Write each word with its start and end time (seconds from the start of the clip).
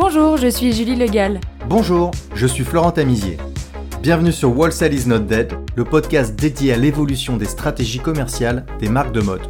Bonjour, 0.00 0.36
je 0.36 0.46
suis 0.46 0.72
Julie 0.72 0.94
Legal. 0.94 1.40
Bonjour, 1.68 2.12
je 2.36 2.46
suis 2.46 2.62
Florent 2.62 2.92
Tamizier. 2.92 3.36
Bienvenue 4.00 4.30
sur 4.30 4.56
Wholesale 4.56 4.94
is 4.94 5.08
not 5.08 5.18
dead, 5.18 5.52
le 5.74 5.84
podcast 5.84 6.38
dédié 6.38 6.72
à 6.72 6.76
l'évolution 6.76 7.36
des 7.36 7.46
stratégies 7.46 7.98
commerciales 7.98 8.64
des 8.78 8.88
marques 8.88 9.10
de 9.10 9.20
mode. 9.20 9.40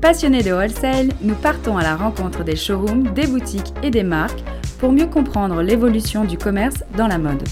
Passionnés 0.00 0.42
de 0.42 0.50
wholesale, 0.50 1.10
nous 1.20 1.34
partons 1.34 1.76
à 1.76 1.82
la 1.82 1.94
rencontre 1.94 2.42
des 2.42 2.56
showrooms, 2.56 3.12
des 3.12 3.26
boutiques 3.26 3.74
et 3.82 3.90
des 3.90 4.02
marques 4.02 4.42
pour 4.78 4.92
mieux 4.92 5.08
comprendre 5.08 5.60
l'évolution 5.60 6.24
du 6.24 6.38
commerce 6.38 6.82
dans 6.96 7.06
la 7.06 7.18
mode. 7.18 7.46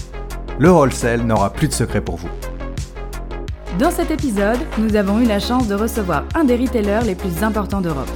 Le 0.57 0.71
wholesale 0.71 1.21
n'aura 1.21 1.53
plus 1.53 1.67
de 1.67 1.73
secret 1.73 2.01
pour 2.01 2.15
vous. 2.15 2.29
Dans 3.77 3.91
cet 3.91 4.09
épisode, 4.09 4.59
nous 4.79 4.95
avons 4.95 5.19
eu 5.19 5.25
la 5.25 5.39
chance 5.39 5.67
de 5.67 5.75
recevoir 5.75 6.23
un 6.33 6.43
des 6.43 6.55
retailers 6.55 7.05
les 7.05 7.13
plus 7.13 7.43
importants 7.43 7.81
d'Europe. 7.81 8.09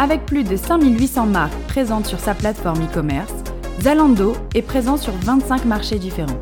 Avec 0.00 0.24
plus 0.24 0.44
de 0.44 0.56
5800 0.56 1.26
marques 1.26 1.52
présentes 1.68 2.06
sur 2.06 2.18
sa 2.18 2.34
plateforme 2.34 2.84
e-commerce, 2.84 3.34
Zalando 3.82 4.32
est 4.54 4.62
présent 4.62 4.96
sur 4.96 5.12
25 5.12 5.66
marchés 5.66 5.98
différents. 5.98 6.40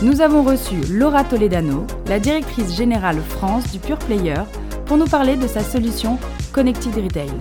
Nous 0.00 0.20
avons 0.20 0.44
reçu 0.44 0.76
Laura 0.88 1.24
Toledano, 1.24 1.84
la 2.06 2.20
directrice 2.20 2.76
générale 2.76 3.18
France 3.18 3.72
du 3.72 3.80
Pure 3.80 3.98
Player, 3.98 4.42
pour 4.86 4.96
nous 4.96 5.06
parler 5.08 5.34
de 5.34 5.48
sa 5.48 5.64
solution 5.64 6.20
Connected 6.52 6.94
Retail. 6.94 7.32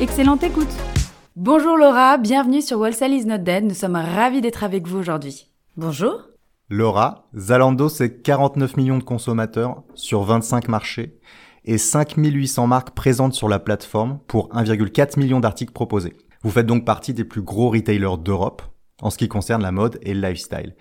Excellente 0.00 0.42
écoute 0.42 0.68
Bonjour 1.34 1.78
Laura, 1.78 2.18
bienvenue 2.18 2.60
sur 2.60 2.78
Wholesale 2.78 3.14
is 3.14 3.24
not 3.24 3.38
dead, 3.38 3.64
nous 3.64 3.72
sommes 3.72 3.96
ravis 3.96 4.42
d'être 4.42 4.64
avec 4.64 4.86
vous 4.86 4.98
aujourd'hui. 4.98 5.50
Bonjour 5.78 6.28
Laura, 6.68 7.26
Zalando 7.34 7.88
c'est 7.88 8.20
49 8.20 8.76
millions 8.76 8.98
de 8.98 9.02
consommateurs 9.02 9.82
sur 9.94 10.24
25 10.24 10.68
marchés 10.68 11.18
et 11.64 11.78
5800 11.78 12.66
marques 12.66 12.94
présentes 12.94 13.34
sur 13.34 13.48
la 13.48 13.58
plateforme 13.58 14.18
pour 14.26 14.48
1,4 14.50 15.18
million 15.18 15.40
d'articles 15.40 15.72
proposés. 15.72 16.14
Vous 16.42 16.50
faites 16.50 16.66
donc 16.66 16.84
partie 16.84 17.14
des 17.14 17.24
plus 17.24 17.42
gros 17.42 17.70
retailers 17.70 18.18
d'Europe 18.18 18.62
en 19.00 19.10
ce 19.10 19.18
qui 19.18 19.28
concerne 19.28 19.62
la 19.62 19.72
mode 19.72 19.98
et 20.02 20.14
le 20.14 20.20
lifestyle. 20.20 20.74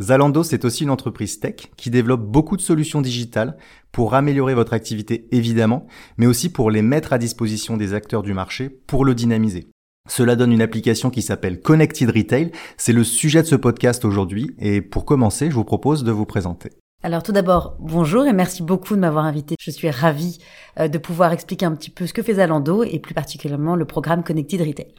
Zalando, 0.00 0.42
c'est 0.42 0.64
aussi 0.64 0.84
une 0.84 0.90
entreprise 0.90 1.40
tech 1.40 1.70
qui 1.76 1.90
développe 1.90 2.22
beaucoup 2.22 2.56
de 2.56 2.62
solutions 2.62 3.00
digitales 3.00 3.56
pour 3.92 4.14
améliorer 4.14 4.54
votre 4.54 4.74
activité 4.74 5.26
évidemment, 5.32 5.86
mais 6.18 6.26
aussi 6.26 6.50
pour 6.50 6.70
les 6.70 6.82
mettre 6.82 7.12
à 7.12 7.18
disposition 7.18 7.76
des 7.76 7.94
acteurs 7.94 8.22
du 8.22 8.34
marché 8.34 8.68
pour 8.68 9.04
le 9.04 9.14
dynamiser. 9.14 9.68
Cela 10.08 10.36
donne 10.36 10.52
une 10.52 10.62
application 10.62 11.10
qui 11.10 11.22
s'appelle 11.22 11.60
Connected 11.60 12.10
Retail. 12.10 12.52
C'est 12.76 12.92
le 12.92 13.04
sujet 13.04 13.42
de 13.42 13.46
ce 13.46 13.56
podcast 13.56 14.04
aujourd'hui 14.04 14.54
et 14.58 14.80
pour 14.80 15.04
commencer, 15.04 15.50
je 15.50 15.56
vous 15.56 15.64
propose 15.64 16.04
de 16.04 16.12
vous 16.12 16.26
présenter. 16.26 16.70
Alors 17.02 17.22
tout 17.22 17.32
d'abord, 17.32 17.76
bonjour 17.78 18.26
et 18.26 18.32
merci 18.32 18.62
beaucoup 18.62 18.94
de 18.94 19.00
m'avoir 19.00 19.26
invité. 19.26 19.54
Je 19.60 19.70
suis 19.70 19.90
ravie 19.90 20.38
euh, 20.80 20.88
de 20.88 20.96
pouvoir 20.98 21.32
expliquer 21.32 21.66
un 21.66 21.74
petit 21.74 21.90
peu 21.90 22.06
ce 22.06 22.14
que 22.14 22.22
fait 22.22 22.34
Zalando 22.34 22.82
et 22.84 22.98
plus 22.98 23.14
particulièrement 23.14 23.76
le 23.76 23.84
programme 23.84 24.24
Connected 24.24 24.60
Retail. 24.60 24.94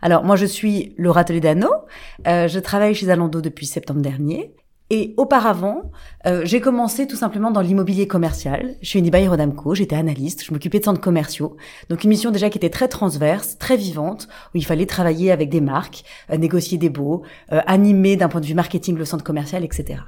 Alors 0.00 0.24
moi 0.24 0.36
je 0.36 0.46
suis 0.46 0.94
Laura 0.96 1.24
Toledano, 1.24 1.68
euh, 2.28 2.46
je 2.46 2.58
travaille 2.60 2.94
chez 2.94 3.06
Zalando 3.06 3.40
depuis 3.40 3.66
septembre 3.66 4.00
dernier 4.00 4.54
et 4.92 5.14
auparavant, 5.16 5.92
euh, 6.26 6.42
j'ai 6.44 6.60
commencé 6.60 7.06
tout 7.06 7.14
simplement 7.14 7.52
dans 7.52 7.60
l'immobilier 7.60 8.08
commercial. 8.08 8.74
Une 8.92 9.06
eBay 9.06 9.28
Rodamco, 9.28 9.72
j'étais 9.72 9.94
analyste, 9.94 10.44
je 10.44 10.52
m'occupais 10.52 10.80
de 10.80 10.84
centres 10.84 11.00
commerciaux. 11.00 11.56
Donc 11.88 12.02
une 12.02 12.10
mission 12.10 12.32
déjà 12.32 12.50
qui 12.50 12.58
était 12.58 12.70
très 12.70 12.88
transverse, 12.88 13.56
très 13.56 13.76
vivante, 13.76 14.26
où 14.52 14.58
il 14.58 14.66
fallait 14.66 14.86
travailler 14.86 15.30
avec 15.30 15.48
des 15.48 15.60
marques, 15.60 16.02
euh, 16.32 16.36
négocier 16.38 16.76
des 16.76 16.90
baux, 16.90 17.22
euh, 17.52 17.60
animer 17.66 18.16
d'un 18.16 18.28
point 18.28 18.40
de 18.40 18.46
vue 18.46 18.54
marketing 18.54 18.96
le 18.96 19.04
centre 19.04 19.22
commercial, 19.22 19.64
etc. 19.64 20.00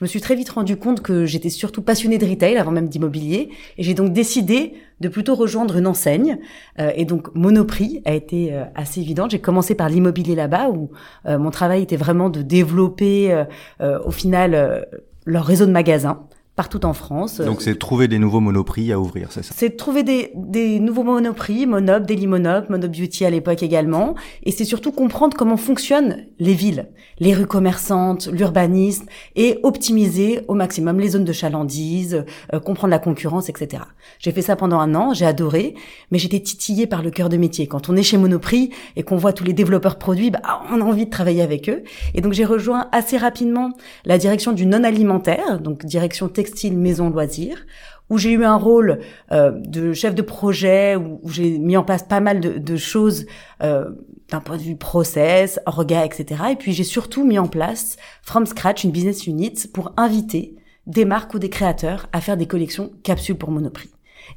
Je 0.00 0.06
me 0.06 0.08
suis 0.08 0.22
très 0.22 0.34
vite 0.34 0.48
rendu 0.48 0.78
compte 0.78 1.02
que 1.02 1.26
j'étais 1.26 1.50
surtout 1.50 1.82
passionnée 1.82 2.16
de 2.16 2.24
retail 2.24 2.56
avant 2.56 2.70
même 2.70 2.88
d'immobilier, 2.88 3.50
et 3.76 3.82
j'ai 3.82 3.92
donc 3.92 4.14
décidé 4.14 4.72
de 5.00 5.10
plutôt 5.10 5.34
rejoindre 5.34 5.76
une 5.76 5.86
enseigne. 5.86 6.38
Euh, 6.78 6.90
et 6.96 7.04
donc 7.04 7.28
Monoprix 7.34 8.00
a 8.06 8.14
été 8.14 8.54
euh, 8.54 8.64
assez 8.74 9.02
évident. 9.02 9.28
J'ai 9.28 9.40
commencé 9.40 9.74
par 9.74 9.90
l'immobilier 9.90 10.34
là-bas, 10.34 10.70
où 10.70 10.90
euh, 11.26 11.38
mon 11.38 11.50
travail 11.50 11.82
était 11.82 11.98
vraiment 11.98 12.30
de 12.30 12.40
développer 12.40 13.44
au 13.80 14.10
final 14.10 14.86
leur 15.26 15.44
réseau 15.44 15.66
de 15.66 15.70
magasins 15.70 16.26
partout 16.60 16.84
en 16.84 16.92
France. 16.92 17.40
Donc 17.40 17.62
c'est 17.62 17.78
trouver 17.78 18.06
des 18.06 18.18
nouveaux 18.18 18.40
monoprix 18.40 18.92
à 18.92 19.00
ouvrir, 19.00 19.28
c'est 19.30 19.42
ça? 19.42 19.54
C'est 19.56 19.78
trouver 19.78 20.02
des, 20.02 20.30
des 20.34 20.78
nouveaux 20.78 21.04
monoprix, 21.04 21.64
Monop, 21.64 22.04
Daily 22.04 22.26
Monop, 22.26 22.68
Monobeauty 22.68 23.24
à 23.24 23.30
l'époque 23.30 23.62
également. 23.62 24.14
Et 24.42 24.52
c'est 24.52 24.66
surtout 24.66 24.92
comprendre 24.92 25.34
comment 25.38 25.56
fonctionnent 25.56 26.26
les 26.38 26.52
villes, 26.52 26.90
les 27.18 27.32
rues 27.32 27.46
commerçantes, 27.46 28.28
l'urbanisme, 28.30 29.06
et 29.36 29.58
optimiser 29.62 30.40
au 30.48 30.54
maximum 30.54 31.00
les 31.00 31.08
zones 31.08 31.24
de 31.24 31.32
chalandise, 31.32 32.26
euh, 32.52 32.60
comprendre 32.60 32.90
la 32.90 32.98
concurrence, 32.98 33.48
etc. 33.48 33.84
J'ai 34.18 34.30
fait 34.30 34.42
ça 34.42 34.54
pendant 34.54 34.80
un 34.80 34.94
an, 34.94 35.14
j'ai 35.14 35.24
adoré, 35.24 35.74
mais 36.10 36.18
j'étais 36.18 36.40
titillée 36.40 36.86
par 36.86 37.02
le 37.02 37.10
cœur 37.10 37.30
de 37.30 37.38
métier. 37.38 37.68
Quand 37.68 37.88
on 37.88 37.96
est 37.96 38.02
chez 38.02 38.18
Monoprix 38.18 38.68
et 38.96 39.02
qu'on 39.02 39.16
voit 39.16 39.32
tous 39.32 39.44
les 39.44 39.54
développeurs 39.54 39.96
produits, 39.96 40.30
bah, 40.30 40.42
on 40.70 40.82
a 40.82 40.84
envie 40.84 41.06
de 41.06 41.10
travailler 41.10 41.40
avec 41.40 41.70
eux. 41.70 41.84
Et 42.14 42.20
donc 42.20 42.34
j'ai 42.34 42.44
rejoint 42.44 42.88
assez 42.92 43.16
rapidement 43.16 43.70
la 44.04 44.18
direction 44.18 44.52
du 44.52 44.66
non-alimentaire, 44.66 45.58
donc 45.58 45.86
direction 45.86 46.28
textile 46.28 46.49
style 46.50 46.76
maison 46.76 47.10
loisir, 47.10 47.66
où 48.10 48.18
j'ai 48.18 48.32
eu 48.32 48.44
un 48.44 48.56
rôle 48.56 49.00
euh, 49.32 49.52
de 49.52 49.92
chef 49.92 50.14
de 50.14 50.22
projet, 50.22 50.96
où, 50.96 51.20
j'ai 51.30 51.58
mis 51.58 51.76
en 51.76 51.84
place 51.84 52.02
pas 52.02 52.20
mal 52.20 52.40
de, 52.40 52.76
choses 52.76 53.26
euh, 53.62 53.90
d'un 54.30 54.40
point 54.40 54.56
de 54.56 54.62
vue 54.62 54.76
process, 54.76 55.60
orga, 55.64 56.04
etc. 56.04 56.42
Et 56.52 56.56
puis 56.56 56.72
j'ai 56.72 56.84
surtout 56.84 57.24
mis 57.24 57.38
en 57.38 57.46
place, 57.46 57.96
from 58.22 58.46
scratch, 58.46 58.84
une 58.84 58.90
business 58.90 59.26
unit 59.26 59.54
pour 59.72 59.92
inviter 59.96 60.56
des 60.86 61.04
marques 61.04 61.34
ou 61.34 61.38
des 61.38 61.50
créateurs 61.50 62.08
à 62.12 62.20
faire 62.20 62.36
des 62.36 62.46
collections 62.46 62.90
capsules 63.02 63.36
pour 63.36 63.50
Monoprix. 63.50 63.90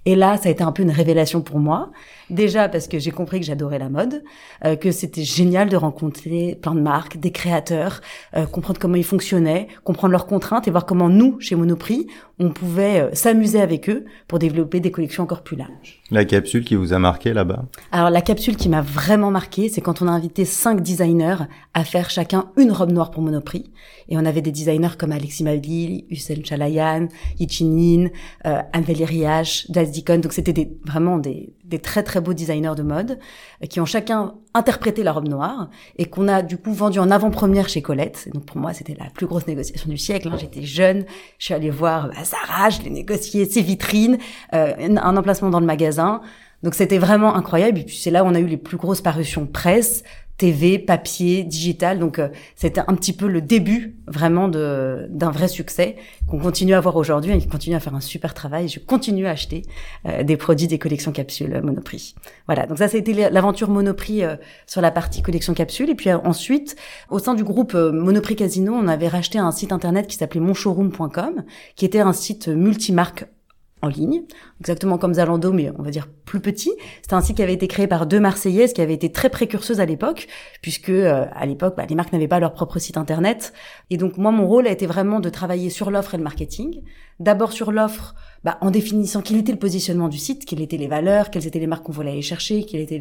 Et 0.05 0.15
là, 0.15 0.37
ça 0.37 0.49
a 0.49 0.51
été 0.51 0.63
un 0.63 0.71
peu 0.71 0.83
une 0.83 0.91
révélation 0.91 1.41
pour 1.41 1.59
moi. 1.59 1.91
Déjà 2.29 2.69
parce 2.69 2.87
que 2.87 2.99
j'ai 2.99 3.11
compris 3.11 3.39
que 3.39 3.45
j'adorais 3.45 3.79
la 3.79 3.89
mode, 3.89 4.23
euh, 4.65 4.75
que 4.75 4.91
c'était 4.91 5.23
génial 5.23 5.69
de 5.69 5.75
rencontrer 5.75 6.57
plein 6.61 6.73
de 6.73 6.81
marques, 6.81 7.17
des 7.17 7.31
créateurs, 7.31 8.01
euh, 8.35 8.45
comprendre 8.45 8.79
comment 8.79 8.95
ils 8.95 9.03
fonctionnaient, 9.03 9.67
comprendre 9.83 10.13
leurs 10.13 10.25
contraintes 10.25 10.67
et 10.67 10.71
voir 10.71 10.85
comment 10.85 11.09
nous, 11.09 11.39
chez 11.39 11.55
Monoprix, 11.55 12.07
on 12.39 12.49
pouvait 12.49 13.01
euh, 13.01 13.09
s'amuser 13.13 13.61
avec 13.61 13.89
eux 13.89 14.05
pour 14.27 14.39
développer 14.39 14.79
des 14.79 14.89
collections 14.89 15.23
encore 15.23 15.43
plus 15.43 15.57
larges. 15.57 16.01
La 16.11 16.25
capsule 16.25 16.63
qui 16.63 16.75
vous 16.75 16.93
a 16.93 16.99
marqué 16.99 17.33
là-bas? 17.33 17.65
Alors 17.91 18.09
la 18.09 18.21
capsule 18.21 18.55
qui 18.55 18.69
m'a 18.69 18.81
vraiment 18.81 19.29
marqué, 19.29 19.69
c'est 19.69 19.81
quand 19.81 20.01
on 20.01 20.07
a 20.07 20.11
invité 20.11 20.45
cinq 20.45 20.81
designers 20.81 21.45
à 21.73 21.83
faire 21.83 22.09
chacun 22.09 22.51
une 22.57 22.71
robe 22.71 22.91
noire 22.91 23.11
pour 23.11 23.21
Monoprix. 23.21 23.71
Et 24.09 24.17
on 24.17 24.25
avait 24.25 24.41
des 24.41 24.51
designers 24.51 24.95
comme 24.97 25.11
Alexis 25.11 25.43
Mabili, 25.43 26.05
Hussein 26.09 26.43
Chalayan, 26.43 27.07
Yichinin, 27.39 28.09
euh, 28.45 28.61
Anne-Valérie 28.73 29.21
H, 29.21 29.71
Donc 29.85 30.33
c'était 30.33 30.69
vraiment 30.85 31.17
des, 31.17 31.53
des 31.63 31.79
très 31.79 32.03
très 32.03 32.21
beaux 32.21 32.33
designers 32.33 32.75
de 32.75 32.83
mode 32.83 33.19
euh, 33.63 33.67
qui 33.67 33.79
ont 33.79 33.85
chacun 33.85 34.33
interprété 34.53 35.03
la 35.03 35.11
robe 35.11 35.27
noire 35.27 35.69
et 35.97 36.05
qu'on 36.05 36.27
a 36.27 36.41
du 36.41 36.57
coup 36.57 36.73
vendu 36.73 36.99
en 36.99 37.09
avant-première 37.09 37.69
chez 37.69 37.81
Colette. 37.81 38.29
donc 38.33 38.45
pour 38.45 38.57
moi, 38.57 38.73
c'était 38.73 38.95
la 38.99 39.09
plus 39.09 39.25
grosse 39.25 39.47
négociation 39.47 39.89
du 39.89 39.97
siècle. 39.97 40.29
Hein. 40.31 40.37
J'étais 40.39 40.63
jeune, 40.63 41.05
je 41.39 41.45
suis 41.45 41.53
allée 41.53 41.69
voir 41.69 42.09
bah, 42.09 42.23
Zara, 42.23 42.69
je 42.69 42.81
l'ai 42.81 42.89
négocié, 42.89 43.45
ses 43.45 43.61
vitrines, 43.61 44.17
euh, 44.53 44.73
un 44.79 45.17
emplacement 45.17 45.49
dans 45.49 45.59
le 45.59 45.65
magasin. 45.65 46.21
Donc 46.63 46.75
c'était 46.75 46.97
vraiment 46.97 47.35
incroyable. 47.35 47.79
Et 47.79 47.83
puis 47.83 47.97
c'est 47.97 48.11
là 48.11 48.23
où 48.23 48.27
on 48.27 48.35
a 48.35 48.39
eu 48.39 48.47
les 48.47 48.57
plus 48.57 48.77
grosses 48.77 49.01
parutions 49.01 49.45
presse, 49.45 50.03
TV, 50.37 50.79
papier, 50.79 51.43
digital. 51.43 51.99
Donc 51.99 52.19
euh, 52.19 52.29
c'était 52.55 52.81
un 52.81 52.95
petit 52.95 53.13
peu 53.13 53.27
le 53.27 53.41
début 53.41 53.95
vraiment 54.07 54.47
de 54.47 55.07
d'un 55.09 55.31
vrai 55.31 55.47
succès 55.47 55.95
qu'on 56.27 56.39
continue 56.39 56.73
à 56.73 56.81
voir 56.81 56.95
aujourd'hui 56.95 57.31
et 57.31 57.37
qui 57.37 57.47
continue 57.47 57.75
à 57.75 57.79
faire 57.79 57.95
un 57.95 58.01
super 58.01 58.33
travail. 58.33 58.67
Je 58.67 58.79
continue 58.79 59.27
à 59.27 59.31
acheter 59.31 59.63
euh, 60.07 60.23
des 60.23 60.37
produits 60.37 60.67
des 60.67 60.79
collections 60.79 61.11
capsules 61.11 61.61
Monoprix. 61.63 62.15
Voilà, 62.47 62.65
donc 62.65 62.79
ça 62.79 62.87
c'était 62.87 63.29
l'aventure 63.29 63.69
Monoprix 63.69 64.23
euh, 64.23 64.35
sur 64.65 64.81
la 64.81 64.91
partie 64.91 65.21
collection 65.21 65.53
capsule 65.53 65.89
et 65.89 65.95
puis 65.95 66.11
ensuite 66.11 66.75
au 67.09 67.19
sein 67.19 67.35
du 67.35 67.43
groupe 67.43 67.73
Monoprix 67.73 68.35
Casino, 68.35 68.73
on 68.73 68.87
avait 68.87 69.07
racheté 69.07 69.37
un 69.37 69.51
site 69.51 69.71
internet 69.71 70.07
qui 70.07 70.17
s'appelait 70.17 70.39
monshowroom.com 70.39 71.43
qui 71.75 71.85
était 71.85 71.99
un 71.99 72.13
site 72.13 72.47
multimarque 72.47 73.25
en 73.83 73.89
ligne, 73.89 74.23
exactement 74.61 74.97
comme 74.97 75.13
Zalando, 75.13 75.51
mais 75.51 75.69
on 75.77 75.83
va 75.83 75.91
dire 75.91 76.07
plus 76.25 76.39
petit. 76.39 76.71
C'était 77.01 77.15
un 77.15 77.21
site 77.21 77.35
qui 77.35 77.43
avait 77.43 77.53
été 77.53 77.67
créé 77.67 77.85
par 77.85 78.05
deux 78.05 78.19
Marseillaises 78.19 78.71
qui 78.71 78.81
avaient 78.81 78.93
été 78.93 79.11
très 79.11 79.29
précurseuses 79.29 79.81
à 79.81 79.85
l'époque, 79.85 80.27
puisque 80.61 80.89
euh, 80.89 81.25
à 81.33 81.45
l'époque, 81.45 81.75
bah, 81.75 81.85
les 81.87 81.95
marques 81.95 82.13
n'avaient 82.13 82.29
pas 82.29 82.39
leur 82.39 82.53
propre 82.53 82.79
site 82.79 82.95
internet. 82.95 83.53
Et 83.89 83.97
donc 83.97 84.17
moi, 84.17 84.31
mon 84.31 84.47
rôle 84.47 84.67
a 84.67 84.71
été 84.71 84.87
vraiment 84.87 85.19
de 85.19 85.29
travailler 85.29 85.69
sur 85.69 85.91
l'offre 85.91 86.13
et 86.13 86.17
le 86.17 86.23
marketing. 86.23 86.81
D'abord 87.19 87.51
sur 87.51 87.73
l'offre, 87.73 88.15
bah, 88.43 88.57
en 88.61 88.71
définissant 88.71 89.21
quel 89.21 89.37
était 89.37 89.51
le 89.51 89.59
positionnement 89.59 90.09
du 90.09 90.17
site, 90.17 90.45
quelles 90.45 90.61
étaient 90.61 90.77
les 90.77 90.87
valeurs, 90.87 91.29
quelles 91.29 91.47
étaient 91.47 91.59
les 91.59 91.67
marques 91.67 91.83
qu'on 91.83 91.91
voulait 91.91 92.11
aller 92.11 92.21
chercher, 92.21 92.65
quelle 92.65 92.81
était 92.81 92.99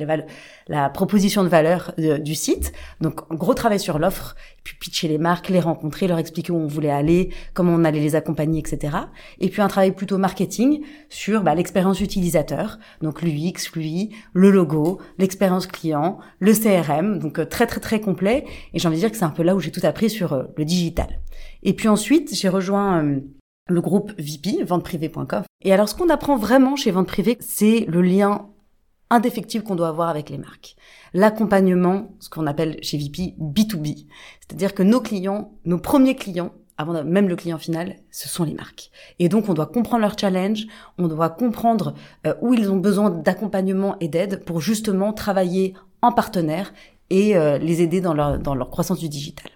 la 0.69 0.89
proposition 0.91 1.43
de 1.43 1.49
valeur 1.49 1.93
euh, 1.99 2.19
du 2.19 2.35
site. 2.35 2.73
Donc, 3.01 3.29
gros 3.31 3.55
travail 3.55 3.81
sur 3.81 3.99
l'offre, 3.99 4.37
puis 4.63 4.77
pitcher 4.79 5.09
les 5.09 5.19
marques, 5.19 5.49
les 5.49 5.61
rencontrer, 5.61 6.07
leur 6.07 6.19
expliquer 6.19 6.53
où 6.53 6.57
on 6.57 6.67
voulait 6.67 6.91
aller, 6.91 7.31
comment 7.55 7.73
on 7.73 7.85
allait 7.85 8.01
les 8.01 8.15
accompagner, 8.15 8.61
etc. 8.61 8.97
Et 9.41 9.49
puis 9.49 9.63
un 9.63 9.69
travail 9.69 9.93
plutôt 9.93 10.19
marketing 10.19 10.83
sur 11.09 11.43
bah, 11.43 11.55
l'expérience 11.55 12.01
utilisateur, 12.01 12.79
donc 13.01 13.23
l'UX, 13.23 13.73
l'UI, 13.75 14.11
le 14.33 14.51
logo, 14.51 15.01
l'expérience 15.19 15.67
client, 15.67 16.19
le 16.39 16.53
CRM, 16.55 17.19
donc 17.19 17.39
euh, 17.39 17.45
très 17.45 17.67
très 17.67 17.81
très 17.81 18.01
complet. 18.01 18.45
Et 18.75 18.79
j'ai 18.79 18.89
envie 18.89 18.97
de 18.97 19.01
dire 19.01 19.11
que 19.11 19.17
c'est 19.17 19.25
un 19.25 19.31
peu 19.31 19.43
là 19.43 19.55
où 19.57 19.61
j'ai 19.61 19.73
tout 19.73 19.85
appris 19.85 20.09
sur 20.09 20.33
euh, 20.33 20.45
le 20.57 20.65
digital. 20.65 21.21
Et 21.65 21.75
puis 21.75 21.89
ensuite, 21.89 22.35
j'ai 22.35 22.49
rejoint 22.49 23.21
le 23.69 23.81
groupe 23.81 24.13
VP, 24.19 24.65
venteprivée.com. 24.65 25.43
Et 25.63 25.73
alors, 25.73 25.89
ce 25.89 25.95
qu'on 25.95 26.09
apprend 26.09 26.37
vraiment 26.37 26.77
chez 26.77 26.91
Vente 26.91 27.07
Privée, 27.07 27.39
c'est 27.41 27.87
le 27.89 28.03
lien 28.03 28.49
indéfectible 29.11 29.65
qu'on 29.65 29.75
doit 29.75 29.89
avoir 29.89 30.09
avec 30.09 30.31
les 30.31 30.39
marques. 30.39 30.75
L'accompagnement, 31.13 32.15
ce 32.19 32.31
qu'on 32.31 32.47
appelle 32.47 32.79
chez 32.83 32.97
VP 32.99 33.35
B2B. 33.39 34.07
C'est-à-dire 34.41 34.75
que 34.75 34.83
nos 34.83 35.01
clients, 35.01 35.53
nos 35.65 35.79
premiers 35.79 36.17
clients, 36.17 36.53
avant 36.79 37.05
même 37.05 37.29
le 37.29 37.37
client 37.37 37.59
final, 37.59 37.97
ce 38.11 38.29
sont 38.29 38.45
les 38.45 38.55
marques. 38.55 38.91
Et 39.19 39.29
donc, 39.29 39.49
on 39.49 39.55
doit 39.55 39.67
comprendre 39.67 40.03
leur 40.03 40.19
challenge, 40.19 40.67
on 40.99 41.07
doit 41.07 41.29
comprendre 41.29 41.95
euh, 42.27 42.35
où 42.41 42.55
ils 42.55 42.71
ont 42.71 42.79
besoin 42.79 43.11
d'accompagnement 43.11 43.97
et 44.01 44.09
d'aide 44.09 44.45
pour 44.45 44.61
justement 44.61 45.13
travailler 45.13 45.75
en 46.01 46.13
partenaire 46.13 46.73
et 47.11 47.37
euh, 47.37 47.59
les 47.59 47.83
aider 47.83 48.01
dans 48.01 48.15
leur, 48.15 48.39
dans 48.39 48.55
leur 48.55 48.71
croissance 48.71 48.99
du 48.99 49.11
digital. 49.11 49.51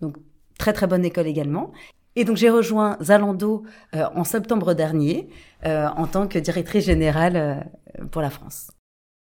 Donc, 0.00 0.16
très 0.58 0.72
très 0.72 0.86
bonne 0.86 1.04
école 1.04 1.26
également. 1.26 1.72
Et 2.16 2.24
donc 2.24 2.36
j'ai 2.36 2.50
rejoint 2.50 2.96
Zalando 3.00 3.64
euh, 3.94 4.04
en 4.14 4.24
septembre 4.24 4.74
dernier 4.74 5.28
euh, 5.64 5.88
en 5.96 6.06
tant 6.06 6.26
que 6.28 6.38
directrice 6.38 6.84
générale 6.84 7.36
euh, 7.36 8.04
pour 8.10 8.22
la 8.22 8.30
France. 8.30 8.70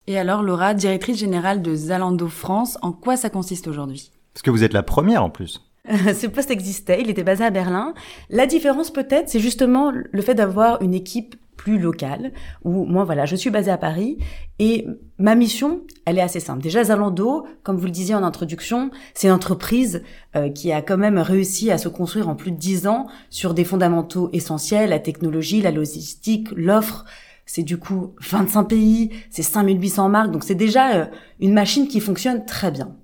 Et 0.07 0.18
alors 0.18 0.42
Laura, 0.42 0.74
directrice 0.74 1.18
générale 1.18 1.62
de 1.62 1.75
Zalando 1.75 2.28
France, 2.28 2.78
en 2.81 2.92
quoi 2.92 3.18
ça 3.18 3.30
consiste 3.30 3.68
aujourd'hui? 3.68 4.12
Parce 4.33 4.42
que 4.42 4.50
vous 4.50 4.63
êtes 4.63 4.74
la 4.74 4.83
première 4.83 5.24
en 5.24 5.30
plus. 5.30 5.62
Ce 5.89 6.28
poste 6.28 6.51
existait, 6.51 7.01
il 7.01 7.10
était 7.10 7.24
basé 7.24 7.44
à 7.44 7.50
Berlin. 7.50 7.94
La 8.30 8.48
différence 8.48 8.92
peut-être, 8.92 9.30
c'est 9.30 9.39
justement 9.39 9.92
le 9.92 10.22
fait 10.22 10.36
d'avoir 10.36 10.81
une 10.81 10.94
équipe 10.94 11.36
plus 11.61 11.77
locale, 11.77 12.31
où 12.63 12.85
moi, 12.85 13.03
voilà, 13.03 13.27
je 13.27 13.35
suis 13.35 13.51
basée 13.51 13.69
à 13.69 13.77
Paris 13.77 14.17
et 14.57 14.87
ma 15.19 15.35
mission, 15.35 15.81
elle 16.05 16.17
est 16.17 16.21
assez 16.21 16.39
simple. 16.39 16.63
Déjà, 16.63 16.85
Zalando, 16.85 17.45
comme 17.61 17.77
vous 17.77 17.85
le 17.85 17.91
disiez 17.91 18.15
en 18.15 18.23
introduction, 18.23 18.89
c'est 19.13 19.27
une 19.27 19.33
entreprise 19.33 20.01
euh, 20.35 20.49
qui 20.49 20.71
a 20.71 20.81
quand 20.81 20.97
même 20.97 21.19
réussi 21.19 21.69
à 21.69 21.77
se 21.77 21.87
construire 21.87 22.29
en 22.29 22.35
plus 22.35 22.49
de 22.49 22.57
dix 22.57 22.87
ans 22.87 23.05
sur 23.29 23.53
des 23.53 23.63
fondamentaux 23.63 24.31
essentiels, 24.33 24.89
la 24.89 24.97
technologie, 24.97 25.61
la 25.61 25.69
logistique, 25.69 26.47
l'offre. 26.55 27.05
C'est 27.45 27.61
du 27.61 27.77
coup 27.77 28.15
25 28.27 28.63
pays, 28.63 29.11
c'est 29.29 29.43
5800 29.43 30.09
marques, 30.09 30.31
donc 30.31 30.43
c'est 30.43 30.55
déjà 30.55 30.95
euh, 30.95 31.05
une 31.39 31.53
machine 31.53 31.87
qui 31.87 31.99
fonctionne 31.99 32.43
très 32.45 32.71
bien. 32.71 32.95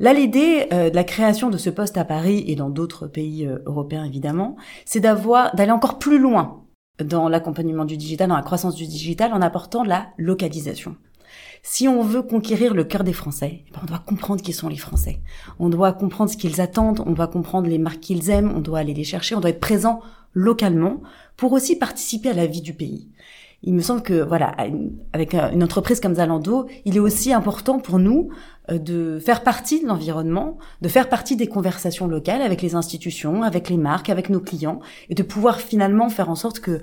Là, 0.00 0.12
l'idée 0.12 0.66
euh, 0.72 0.90
de 0.90 0.96
la 0.96 1.04
création 1.04 1.48
de 1.48 1.58
ce 1.58 1.70
poste 1.70 1.96
à 1.96 2.04
Paris 2.04 2.42
et 2.48 2.56
dans 2.56 2.70
d'autres 2.70 3.06
pays 3.06 3.48
européens 3.66 4.04
évidemment, 4.04 4.56
c'est 4.84 4.98
d'avoir 4.98 5.54
d'aller 5.54 5.70
encore 5.70 6.00
plus 6.00 6.18
loin 6.18 6.63
dans 7.02 7.28
l'accompagnement 7.28 7.84
du 7.84 7.96
digital, 7.96 8.28
dans 8.28 8.36
la 8.36 8.42
croissance 8.42 8.74
du 8.74 8.86
digital, 8.86 9.32
en 9.32 9.42
apportant 9.42 9.82
la 9.82 10.08
localisation. 10.16 10.96
Si 11.62 11.88
on 11.88 12.02
veut 12.02 12.22
conquérir 12.22 12.74
le 12.74 12.84
cœur 12.84 13.04
des 13.04 13.14
Français, 13.14 13.62
eh 13.66 13.70
ben, 13.72 13.80
on 13.82 13.86
doit 13.86 14.02
comprendre 14.04 14.42
qui 14.42 14.52
sont 14.52 14.68
les 14.68 14.76
Français. 14.76 15.20
On 15.58 15.70
doit 15.70 15.94
comprendre 15.94 16.30
ce 16.30 16.36
qu'ils 16.36 16.60
attendent, 16.60 17.02
on 17.06 17.12
doit 17.12 17.26
comprendre 17.26 17.68
les 17.68 17.78
marques 17.78 18.00
qu'ils 18.00 18.30
aiment, 18.30 18.52
on 18.54 18.60
doit 18.60 18.80
aller 18.80 18.94
les 18.94 19.04
chercher, 19.04 19.34
on 19.34 19.40
doit 19.40 19.50
être 19.50 19.60
présent 19.60 20.00
localement 20.34 21.00
pour 21.36 21.52
aussi 21.52 21.76
participer 21.76 22.30
à 22.30 22.34
la 22.34 22.46
vie 22.46 22.60
du 22.60 22.74
pays 22.74 23.08
il 23.66 23.74
me 23.74 23.80
semble 23.80 24.02
que 24.02 24.22
voilà, 24.22 24.54
avec 25.12 25.34
une 25.34 25.62
entreprise 25.62 25.98
comme 25.98 26.14
Zalando, 26.14 26.66
il 26.84 26.96
est 26.96 27.00
aussi 27.00 27.32
important 27.32 27.78
pour 27.78 27.98
nous 27.98 28.28
euh, 28.70 28.78
de 28.78 29.18
faire 29.18 29.42
partie 29.42 29.82
de 29.82 29.86
l'environnement, 29.86 30.58
de 30.82 30.88
faire 30.88 31.08
partie 31.08 31.34
des 31.36 31.46
conversations 31.46 32.06
locales 32.06 32.42
avec 32.42 32.60
les 32.60 32.74
institutions, 32.74 33.42
avec 33.42 33.70
les 33.70 33.78
marques, 33.78 34.10
avec 34.10 34.28
nos 34.28 34.40
clients, 34.40 34.80
et 35.08 35.14
de 35.14 35.22
pouvoir 35.22 35.60
finalement 35.60 36.10
faire 36.10 36.28
en 36.28 36.34
sorte 36.34 36.60
que 36.60 36.80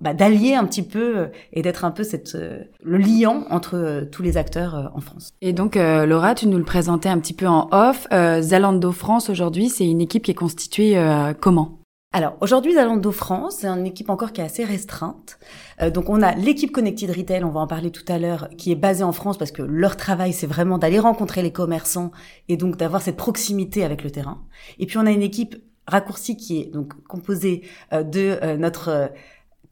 bah, 0.00 0.14
d'allier 0.14 0.54
un 0.54 0.64
petit 0.66 0.84
peu 0.84 1.18
euh, 1.18 1.26
et 1.52 1.62
d'être 1.62 1.84
un 1.84 1.90
peu 1.90 2.04
cette 2.04 2.36
euh, 2.36 2.62
le 2.84 2.98
liant 2.98 3.44
entre 3.50 4.06
tous 4.12 4.22
les 4.22 4.36
acteurs 4.36 4.92
en 4.94 5.00
France. 5.00 5.32
Et 5.42 5.52
donc 5.52 5.74
Laura, 5.74 6.36
tu 6.36 6.46
nous 6.46 6.58
le 6.58 6.64
présentais 6.64 7.08
un 7.08 7.18
petit 7.18 7.34
peu 7.34 7.48
en 7.48 7.68
off. 7.72 8.06
Zalando 8.40 8.92
France 8.92 9.30
aujourd'hui, 9.30 9.68
c'est 9.68 9.86
une 9.86 10.00
équipe 10.00 10.22
qui 10.22 10.30
est 10.30 10.34
constituée 10.34 10.96
comment? 11.40 11.78
Alors 12.14 12.36
aujourd'hui, 12.40 12.74
Zalando 12.74 13.10
France, 13.10 13.56
c'est 13.58 13.66
une 13.66 13.86
équipe 13.86 14.08
encore 14.08 14.32
qui 14.32 14.40
est 14.40 14.44
assez 14.44 14.64
restreinte. 14.64 15.36
Euh, 15.82 15.90
donc 15.90 16.08
on 16.08 16.22
a 16.22 16.32
l'équipe 16.36 16.70
Connected 16.70 17.10
Retail, 17.10 17.42
on 17.42 17.50
va 17.50 17.58
en 17.58 17.66
parler 17.66 17.90
tout 17.90 18.04
à 18.06 18.20
l'heure, 18.20 18.48
qui 18.56 18.70
est 18.70 18.76
basée 18.76 19.02
en 19.02 19.10
France 19.10 19.36
parce 19.36 19.50
que 19.50 19.62
leur 19.62 19.96
travail, 19.96 20.32
c'est 20.32 20.46
vraiment 20.46 20.78
d'aller 20.78 21.00
rencontrer 21.00 21.42
les 21.42 21.50
commerçants 21.50 22.12
et 22.48 22.56
donc 22.56 22.76
d'avoir 22.76 23.02
cette 23.02 23.16
proximité 23.16 23.82
avec 23.82 24.04
le 24.04 24.12
terrain. 24.12 24.40
Et 24.78 24.86
puis 24.86 24.96
on 24.96 25.06
a 25.06 25.10
une 25.10 25.22
équipe 25.22 25.56
raccourcie 25.88 26.36
qui 26.36 26.60
est 26.60 26.72
donc 26.72 26.94
composée 27.08 27.62
euh, 27.92 28.04
de 28.04 28.38
euh, 28.44 28.56
notre 28.56 29.10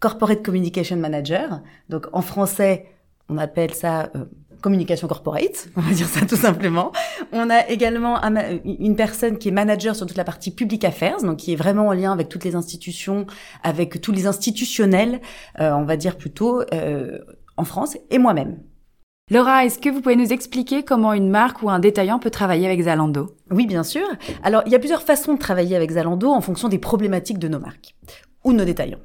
Corporate 0.01 0.43
Communication 0.45 0.97
Manager. 0.97 1.63
Donc 1.91 2.09
en 2.13 2.23
français, 2.23 2.87
on 3.29 3.39
appelle 3.39 3.73
ça 3.73 4.11
communication 4.63 5.09
corporate, 5.09 5.69
on 5.77 5.83
va 5.83 5.93
dire 5.93 6.07
ça 6.07 6.25
tout 6.25 6.37
simplement. 6.37 6.93
On 7.33 7.51
a 7.51 7.69
également 7.69 8.19
une 8.65 8.97
personne 8.97 9.37
qui 9.37 9.49
est 9.49 9.53
manager 9.53 9.95
sur 9.95 10.07
toute 10.07 10.17
la 10.17 10.25
partie 10.25 10.51
public 10.51 10.85
affairs, 10.85 11.19
donc 11.23 11.37
qui 11.39 11.53
est 11.53 11.57
vraiment 11.57 11.89
en 11.89 11.93
lien 11.93 12.13
avec 12.13 12.31
toutes 12.31 12.45
les 12.45 12.55
institutions, 12.55 13.27
avec 13.63 14.01
tous 14.01 14.13
les 14.13 14.27
institutionnels, 14.27 15.21
euh, 15.61 15.73
on 15.73 15.85
va 15.85 15.97
dire 15.97 16.17
plutôt 16.17 16.63
euh, 16.73 17.19
en 17.57 17.65
France, 17.65 17.99
et 18.11 18.19
moi-même. 18.19 18.61
Laura, 19.31 19.65
est-ce 19.65 19.79
que 19.79 19.89
vous 19.89 20.01
pouvez 20.01 20.17
nous 20.17 20.33
expliquer 20.33 20.83
comment 20.83 21.13
une 21.13 21.31
marque 21.31 21.63
ou 21.63 21.71
un 21.71 21.79
détaillant 21.79 22.19
peut 22.19 22.31
travailler 22.31 22.67
avec 22.67 22.83
Zalando? 22.83 23.37
Oui, 23.51 23.67
bien 23.67 23.83
sûr. 23.83 24.07
Alors, 24.43 24.63
il 24.67 24.73
y 24.73 24.75
a 24.75 24.79
plusieurs 24.79 25.03
façons 25.03 25.35
de 25.35 25.39
travailler 25.39 25.77
avec 25.77 25.91
Zalando 25.93 26.31
en 26.31 26.41
fonction 26.41 26.69
des 26.69 26.79
problématiques 26.79 27.39
de 27.39 27.49
nos 27.49 27.59
marques 27.59 27.95
ou 28.45 28.53
de 28.53 28.59
nos 28.59 28.65
détaillants. 28.65 28.99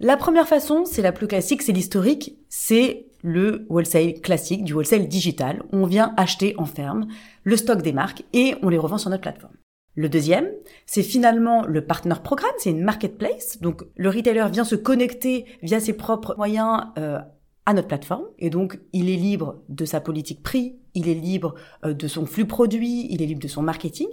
La 0.00 0.16
première 0.16 0.48
façon, 0.48 0.84
c'est 0.84 1.00
la 1.00 1.12
plus 1.12 1.28
classique, 1.28 1.62
c'est 1.62 1.72
l'historique, 1.72 2.36
c'est 2.48 3.06
le 3.22 3.66
wholesale 3.68 4.20
classique, 4.20 4.64
du 4.64 4.74
wholesale 4.74 5.08
digital. 5.08 5.62
On 5.72 5.86
vient 5.86 6.12
acheter 6.16 6.54
en 6.58 6.66
ferme 6.66 7.06
le 7.44 7.56
stock 7.56 7.82
des 7.82 7.92
marques 7.92 8.24
et 8.32 8.54
on 8.62 8.68
les 8.68 8.78
revend 8.78 8.98
sur 8.98 9.10
notre 9.10 9.22
plateforme. 9.22 9.54
Le 9.94 10.08
deuxième, 10.08 10.48
c'est 10.86 11.02
finalement 11.02 11.66
le 11.66 11.84
partner 11.84 12.14
programme, 12.22 12.52
c'est 12.58 12.70
une 12.70 12.82
marketplace. 12.82 13.60
Donc 13.60 13.84
le 13.96 14.08
retailer 14.08 14.48
vient 14.50 14.64
se 14.64 14.74
connecter 14.74 15.44
via 15.62 15.80
ses 15.80 15.92
propres 15.92 16.34
moyens 16.36 16.84
euh, 16.98 17.18
à 17.66 17.74
notre 17.74 17.88
plateforme 17.88 18.24
et 18.38 18.50
donc 18.50 18.80
il 18.92 19.10
est 19.10 19.16
libre 19.16 19.62
de 19.68 19.84
sa 19.84 20.00
politique 20.00 20.42
prix, 20.42 20.76
il 20.94 21.08
est 21.08 21.14
libre 21.14 21.54
euh, 21.84 21.92
de 21.92 22.08
son 22.08 22.24
flux 22.24 22.46
produit, 22.46 23.06
il 23.10 23.22
est 23.22 23.26
libre 23.26 23.42
de 23.42 23.48
son 23.48 23.62
marketing. 23.62 24.08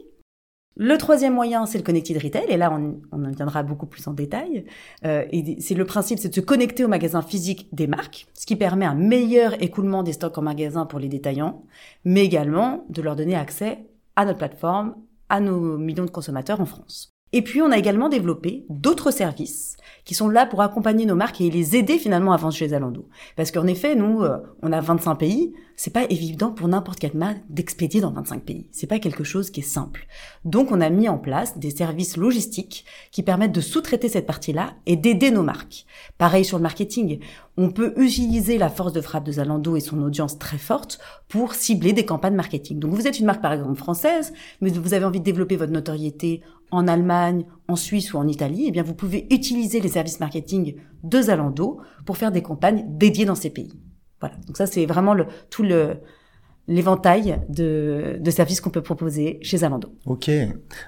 Le 0.76 0.98
troisième 0.98 1.34
moyen, 1.34 1.66
c'est 1.66 1.78
le 1.78 1.84
connected 1.84 2.18
retail, 2.24 2.46
et 2.48 2.56
là, 2.56 2.72
on, 2.72 3.02
en 3.12 3.32
viendra 3.32 3.64
beaucoup 3.64 3.86
plus 3.86 4.08
en 4.08 4.14
détail. 4.14 4.66
Euh, 5.06 5.26
c'est 5.60 5.76
le 5.76 5.86
principe, 5.86 6.20
c'est 6.20 6.30
de 6.30 6.34
se 6.34 6.40
connecter 6.40 6.86
au 6.86 6.88
magasin 6.88 7.22
physique 7.22 7.68
des 7.74 7.88
marques, 7.88 8.28
ce 8.34 8.46
qui 8.46 8.56
permet 8.56 8.86
un 8.86 8.96
meilleur 8.96 9.62
écoulement 9.62 10.04
des 10.04 10.14
stocks 10.14 10.38
en 10.38 10.42
magasin 10.42 10.86
pour 10.86 11.00
les 11.00 11.10
détaillants, 11.10 11.64
mais 12.06 12.24
également 12.24 12.86
de 12.90 13.02
leur 13.02 13.16
donner 13.16 13.36
accès 13.36 13.80
à 14.16 14.26
notre 14.26 14.38
plateforme, 14.38 14.96
à 15.28 15.42
nos 15.42 15.78
millions 15.78 16.06
de 16.06 16.10
consommateurs 16.10 16.62
en 16.62 16.66
France. 16.66 17.12
Et 17.32 17.44
puis, 17.44 17.62
on 17.62 17.72
a 17.72 17.78
également 17.78 18.10
développé 18.10 18.66
d'autres 18.70 19.12
services 19.12 19.78
qui 20.04 20.16
sont 20.16 20.30
là 20.30 20.48
pour 20.48 20.62
accompagner 20.62 21.06
nos 21.06 21.16
marques 21.16 21.42
et 21.42 21.52
les 21.52 21.76
aider 21.76 22.00
finalement 22.00 22.34
à 22.34 22.38
vendre 22.38 22.54
chez 22.54 22.70
Zalando. 22.70 23.08
Parce 23.36 23.52
qu'en 23.52 23.68
effet, 23.68 23.96
nous, 23.96 24.24
euh, 24.24 24.38
on 24.64 24.72
a 24.72 24.82
25 24.82 25.16
pays, 25.16 25.54
c'est 25.76 25.94
pas 25.94 26.06
évident 26.10 26.52
pour 26.52 26.68
n'importe 26.68 27.00
quelle 27.00 27.16
marque 27.16 27.42
d'expédier 27.48 28.02
dans 28.02 28.12
25 28.12 28.44
pays. 28.44 28.68
C'est 28.72 28.88
pas 28.88 28.98
quelque 28.98 29.24
chose 29.24 29.52
qui 29.52 29.60
est 29.60 29.64
simple. 29.64 30.08
Donc, 30.44 30.72
on 30.72 30.82
a 30.82 30.90
mis 30.90 31.08
en 31.08 31.20
place 31.20 31.60
des 31.60 31.70
services 31.70 32.18
logistiques 32.18 32.86
qui 33.12 33.22
permettent 33.22 33.52
de 33.52 33.62
sous-traiter 33.62 34.10
cette 34.10 34.26
partie-là 34.26 34.74
et 34.88 34.96
d'aider 34.96 35.30
nos 35.30 35.44
marques. 35.44 35.86
Pareil 36.18 36.44
sur 36.44 36.58
le 36.58 36.64
marketing. 36.64 37.20
On 37.62 37.72
peut 37.72 37.94
utiliser 37.98 38.58
la 38.58 38.70
force 38.70 38.94
de 38.94 39.02
frappe 39.02 39.26
de 39.26 39.34
Zalando 39.34 39.76
et 39.76 39.82
son 39.82 40.02
audience 40.02 40.40
très 40.40 40.58
forte 40.58 40.98
pour 41.28 41.54
cibler 41.54 41.92
des 41.92 42.06
campagnes 42.06 42.36
marketing. 42.36 42.80
Donc, 42.80 42.94
vous 42.94 43.06
êtes 43.06 43.20
une 43.20 43.26
marque, 43.26 43.42
par 43.42 43.52
exemple, 43.52 43.76
française, 43.76 44.32
mais 44.62 44.70
vous 44.70 44.94
avez 44.94 45.04
envie 45.04 45.20
de 45.20 45.26
développer 45.26 45.58
votre 45.58 45.74
notoriété 45.74 46.42
en 46.72 46.88
Allemagne, 46.88 47.46
en 47.68 47.76
Suisse 47.76 48.14
ou 48.14 48.18
en 48.18 48.30
Italie, 48.30 48.66
eh 48.68 48.72
bien 48.72 48.84
vous 48.84 48.94
pouvez 48.94 49.28
utiliser 49.30 49.82
les 49.82 49.90
services 49.90 50.22
marketing 50.22 50.76
de 51.04 51.22
Zalando 51.22 51.82
pour 52.06 52.16
faire 52.16 52.32
des 52.32 52.42
campagnes 52.42 52.86
dédiées 52.88 53.26
dans 53.26 53.36
ces 53.36 53.50
pays. 53.50 53.74
Voilà. 54.22 54.36
Donc 54.48 54.56
ça 54.56 54.66
c'est 54.66 54.86
vraiment 54.86 55.14
le, 55.14 55.26
tout 55.50 55.64
le 55.64 55.98
l'éventail 56.70 57.42
de, 57.50 58.18
de 58.20 58.32
services 58.32 58.62
qu'on 58.62 58.70
peut 58.70 58.82
proposer 58.82 59.40
chez 59.42 59.58
Zalando. 59.58 59.90
Ok. 60.06 60.30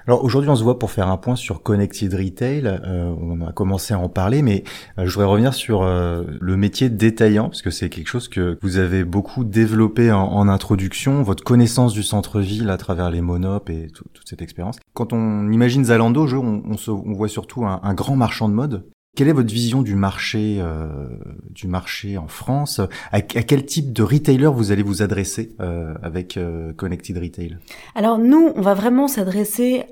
Alors 0.06 0.24
aujourd'hui, 0.24 0.48
on 0.48 0.56
se 0.56 0.62
voit 0.62 0.78
pour 0.78 0.90
faire 0.90 1.08
un 1.08 1.16
point 1.18 1.36
sur 1.36 1.62
Connected 1.62 2.14
Retail. 2.14 2.62
Euh, 2.66 3.12
on 3.20 3.40
a 3.42 3.52
commencé 3.52 3.92
à 3.92 3.98
en 3.98 4.08
parler, 4.08 4.42
mais 4.42 4.62
euh, 4.98 5.06
je 5.06 5.12
voudrais 5.12 5.28
revenir 5.28 5.52
sur 5.52 5.82
euh, 5.82 6.22
le 6.40 6.56
métier 6.56 6.88
détaillant, 6.88 7.48
parce 7.48 7.62
que 7.62 7.70
c'est 7.70 7.90
quelque 7.90 8.08
chose 8.08 8.28
que 8.28 8.58
vous 8.62 8.78
avez 8.78 9.04
beaucoup 9.04 9.44
développé 9.44 10.12
en, 10.12 10.22
en 10.22 10.48
introduction, 10.48 11.22
votre 11.22 11.42
connaissance 11.42 11.92
du 11.92 12.04
centre-ville 12.04 12.70
à 12.70 12.76
travers 12.76 13.10
les 13.10 13.20
monopes 13.20 13.68
et 13.68 13.88
toute 13.92 14.20
cette 14.24 14.40
expérience. 14.40 14.78
Quand 14.94 15.12
on 15.12 15.50
imagine 15.50 15.84
Zalando, 15.84 16.26
on, 16.32 16.62
on, 16.64 16.76
se, 16.76 16.90
on 16.90 17.12
voit 17.12 17.28
surtout 17.28 17.64
un, 17.64 17.80
un 17.82 17.94
grand 17.94 18.16
marchand 18.16 18.48
de 18.48 18.54
mode 18.54 18.84
quelle 19.14 19.28
est 19.28 19.32
votre 19.34 19.52
vision 19.52 19.82
du 19.82 19.94
marché, 19.94 20.56
euh, 20.58 20.86
du 21.50 21.66
marché 21.66 22.16
en 22.16 22.28
France? 22.28 22.80
À, 23.10 23.20
quel 23.20 23.66
type 23.66 23.92
de 23.92 24.02
retailer 24.02 24.50
vous 24.50 24.72
allez 24.72 24.82
vous 24.82 25.02
adresser 25.02 25.54
euh, 25.60 25.94
avec 26.02 26.36
euh, 26.36 26.72
Connected 26.72 27.18
Retail? 27.18 27.58
Alors 27.94 28.18
nous, 28.18 28.52
on 28.56 28.62
va 28.62 28.72
vraiment 28.72 29.08
s'adresser, 29.08 29.84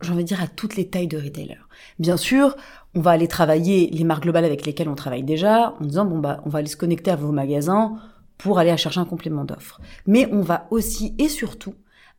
j'ai 0.00 0.10
envie 0.10 0.24
de 0.24 0.28
dire, 0.28 0.42
à 0.42 0.48
toutes 0.48 0.74
les 0.74 0.88
tailles 0.88 1.06
de 1.06 1.18
retailers. 1.18 1.68
Bien 2.00 2.16
sûr, 2.16 2.56
on 2.96 3.00
va 3.00 3.12
aller 3.12 3.28
travailler 3.28 3.90
les 3.92 4.04
marques 4.04 4.24
globales 4.24 4.44
avec 4.44 4.66
lesquelles 4.66 4.88
on 4.88 4.96
travaille 4.96 5.22
déjà, 5.22 5.74
en 5.80 5.84
disant 5.84 6.04
bon 6.04 6.18
bah 6.18 6.40
on 6.44 6.48
va 6.48 6.58
aller 6.58 6.68
se 6.68 6.76
connecter 6.76 7.12
à 7.12 7.16
vos 7.16 7.30
magasins 7.30 7.96
pour 8.38 8.58
aller 8.58 8.76
chercher 8.76 8.98
un 8.98 9.04
complément 9.04 9.44
d'offres. 9.44 9.80
Mais 10.06 10.28
on 10.32 10.40
va 10.40 10.66
aussi 10.70 11.14
et 11.18 11.28
surtout 11.28 11.74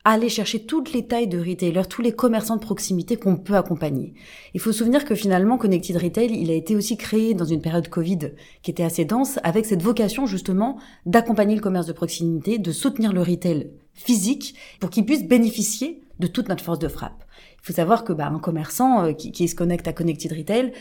aller 0.05 0.29
chercher 0.29 0.65
toutes 0.65 0.93
les 0.93 1.05
tailles 1.05 1.27
de 1.27 1.39
retailers, 1.39 1.87
tous 1.87 2.01
les 2.01 2.13
commerçants 2.13 2.55
de 2.55 2.61
proximité 2.61 3.17
qu'on 3.17 3.35
peut 3.35 3.55
accompagner. 3.55 4.13
Il 4.53 4.59
faut 4.59 4.71
se 4.71 4.79
souvenir 4.79 5.05
que 5.05 5.15
finalement, 5.15 5.57
Connected 5.57 5.97
Retail, 5.97 6.31
il 6.31 6.49
a 6.49 6.53
été 6.53 6.75
aussi 6.75 6.97
créé 6.97 7.33
dans 7.33 7.45
une 7.45 7.61
période 7.61 7.89
Covid 7.89 8.31
qui 8.61 8.71
était 8.71 8.83
assez 8.83 9.05
dense, 9.05 9.39
avec 9.43 9.65
cette 9.65 9.81
vocation 9.81 10.25
justement 10.25 10.79
d'accompagner 11.05 11.55
le 11.55 11.61
commerce 11.61 11.85
de 11.85 11.93
proximité, 11.93 12.57
de 12.57 12.71
soutenir 12.71 13.13
le 13.13 13.21
retail 13.21 13.71
physique 13.93 14.55
pour 14.79 14.89
qu'il 14.89 15.05
puisse 15.05 15.27
bénéficier 15.27 16.01
de 16.19 16.27
toute 16.27 16.49
notre 16.49 16.63
force 16.63 16.79
de 16.79 16.87
frappe. 16.87 17.23
Il 17.61 17.67
faut 17.67 17.73
savoir 17.73 18.03
que 18.03 18.13
bah, 18.13 18.27
un 18.27 18.39
commerçant 18.39 19.03
euh, 19.03 19.13
qui, 19.13 19.31
qui 19.31 19.47
se 19.47 19.55
connecte 19.55 19.87
à 19.87 19.93
Connected 19.93 20.31
Retail, 20.31 20.71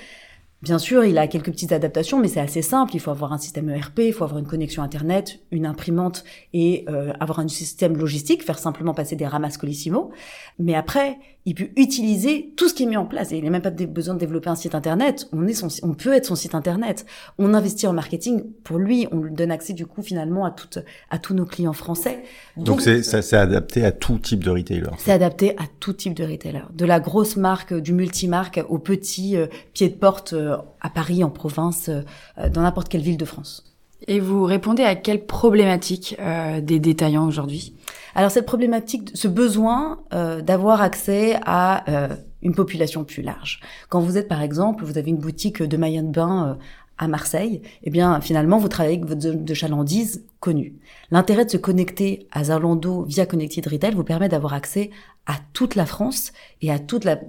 Bien 0.60 0.78
sûr, 0.78 1.04
il 1.04 1.18
a 1.18 1.28
quelques 1.28 1.52
petites 1.52 1.70
adaptations, 1.70 2.18
mais 2.18 2.26
c'est 2.26 2.40
assez 2.40 2.62
simple. 2.62 2.96
Il 2.96 2.98
faut 2.98 3.12
avoir 3.12 3.32
un 3.32 3.38
système 3.38 3.68
ERP, 3.70 4.00
il 4.00 4.12
faut 4.12 4.24
avoir 4.24 4.40
une 4.40 4.46
connexion 4.46 4.82
Internet, 4.82 5.38
une 5.52 5.66
imprimante 5.66 6.24
et 6.52 6.84
euh, 6.88 7.12
avoir 7.20 7.38
un 7.38 7.46
système 7.46 7.96
logistique, 7.96 8.42
faire 8.42 8.58
simplement 8.58 8.92
passer 8.92 9.14
des 9.14 9.26
ramasses 9.26 9.56
Colissimo. 9.56 10.10
Mais 10.58 10.74
après, 10.74 11.18
il 11.46 11.54
peut 11.54 11.68
utiliser 11.76 12.52
tout 12.56 12.68
ce 12.68 12.74
qui 12.74 12.82
est 12.82 12.86
mis 12.86 12.96
en 12.96 13.06
place. 13.06 13.32
Et 13.32 13.38
il 13.38 13.44
n'a 13.44 13.50
même 13.50 13.62
pas 13.62 13.70
besoin 13.70 14.14
de 14.14 14.18
développer 14.18 14.50
un 14.50 14.54
site 14.54 14.74
internet. 14.74 15.28
On 15.32 15.46
est 15.46 15.54
son, 15.54 15.68
on 15.82 15.94
peut 15.94 16.12
être 16.12 16.26
son 16.26 16.34
site 16.34 16.54
internet. 16.54 17.06
On 17.38 17.54
investit 17.54 17.86
en 17.86 17.94
marketing 17.94 18.42
pour 18.64 18.78
lui. 18.78 19.06
On 19.12 19.20
lui 19.20 19.32
donne 19.32 19.50
accès 19.50 19.72
du 19.72 19.86
coup 19.86 20.02
finalement 20.02 20.44
à 20.44 20.50
toutes, 20.50 20.80
à 21.08 21.18
tous 21.18 21.32
nos 21.32 21.46
clients 21.46 21.72
français. 21.72 22.22
Donc 22.56 22.82
c'est, 22.82 23.02
c'est 23.02 23.36
adapté 23.36 23.84
à 23.84 23.92
tout 23.92 24.18
type 24.18 24.44
de 24.44 24.50
retailer. 24.50 24.90
C'est 24.98 25.12
adapté 25.12 25.52
à 25.56 25.64
tout 25.80 25.94
type 25.94 26.14
de 26.14 26.24
retailer. 26.24 26.64
De 26.74 26.84
la 26.84 27.00
grosse 27.00 27.36
marque, 27.36 27.72
du 27.72 27.94
multimarque 27.94 28.60
au 28.68 28.78
petit 28.78 29.36
euh, 29.36 29.46
pied 29.72 29.88
de 29.88 29.94
porte 29.94 30.34
euh, 30.34 30.47
à 30.80 30.90
Paris, 30.90 31.22
en 31.24 31.30
province, 31.30 31.88
euh, 31.88 32.48
dans 32.48 32.62
n'importe 32.62 32.88
quelle 32.88 33.02
ville 33.02 33.16
de 33.16 33.24
France. 33.24 33.64
Et 34.06 34.20
vous 34.20 34.44
répondez 34.44 34.84
à 34.84 34.94
quelle 34.94 35.26
problématique 35.26 36.16
des 36.62 36.78
détaillants 36.78 37.26
aujourd'hui? 37.26 37.74
Alors 38.18 38.32
cette 38.32 38.46
problématique, 38.46 39.10
ce 39.14 39.28
besoin 39.28 40.00
euh, 40.12 40.40
d'avoir 40.40 40.82
accès 40.82 41.38
à 41.44 41.88
euh, 41.88 42.16
une 42.42 42.52
population 42.52 43.04
plus 43.04 43.22
large. 43.22 43.60
Quand 43.88 44.00
vous 44.00 44.18
êtes 44.18 44.26
par 44.26 44.42
exemple, 44.42 44.84
vous 44.84 44.98
avez 44.98 45.10
une 45.10 45.18
boutique 45.18 45.62
de 45.62 45.76
maillots 45.76 46.02
de 46.02 46.10
bain 46.10 46.48
euh, 46.48 46.54
à 46.98 47.06
Marseille, 47.06 47.62
eh 47.84 47.90
bien 47.90 48.20
finalement 48.20 48.58
vous 48.58 48.66
travaillez 48.66 48.96
avec 48.96 49.08
votre 49.08 49.20
zone 49.20 49.44
de 49.44 49.54
chalandise 49.54 50.24
connue. 50.40 50.74
L'intérêt 51.12 51.44
de 51.44 51.50
se 51.50 51.56
connecter 51.56 52.26
à 52.32 52.42
Zalando 52.42 53.04
via 53.04 53.24
Connected 53.24 53.64
Retail 53.68 53.94
vous 53.94 54.02
permet 54.02 54.28
d'avoir 54.28 54.52
accès 54.52 54.90
à 55.26 55.34
toute 55.52 55.76
la 55.76 55.86
France 55.86 56.32
et 56.60 56.72
à 56.72 56.80
toute 56.80 57.04
la 57.04 57.20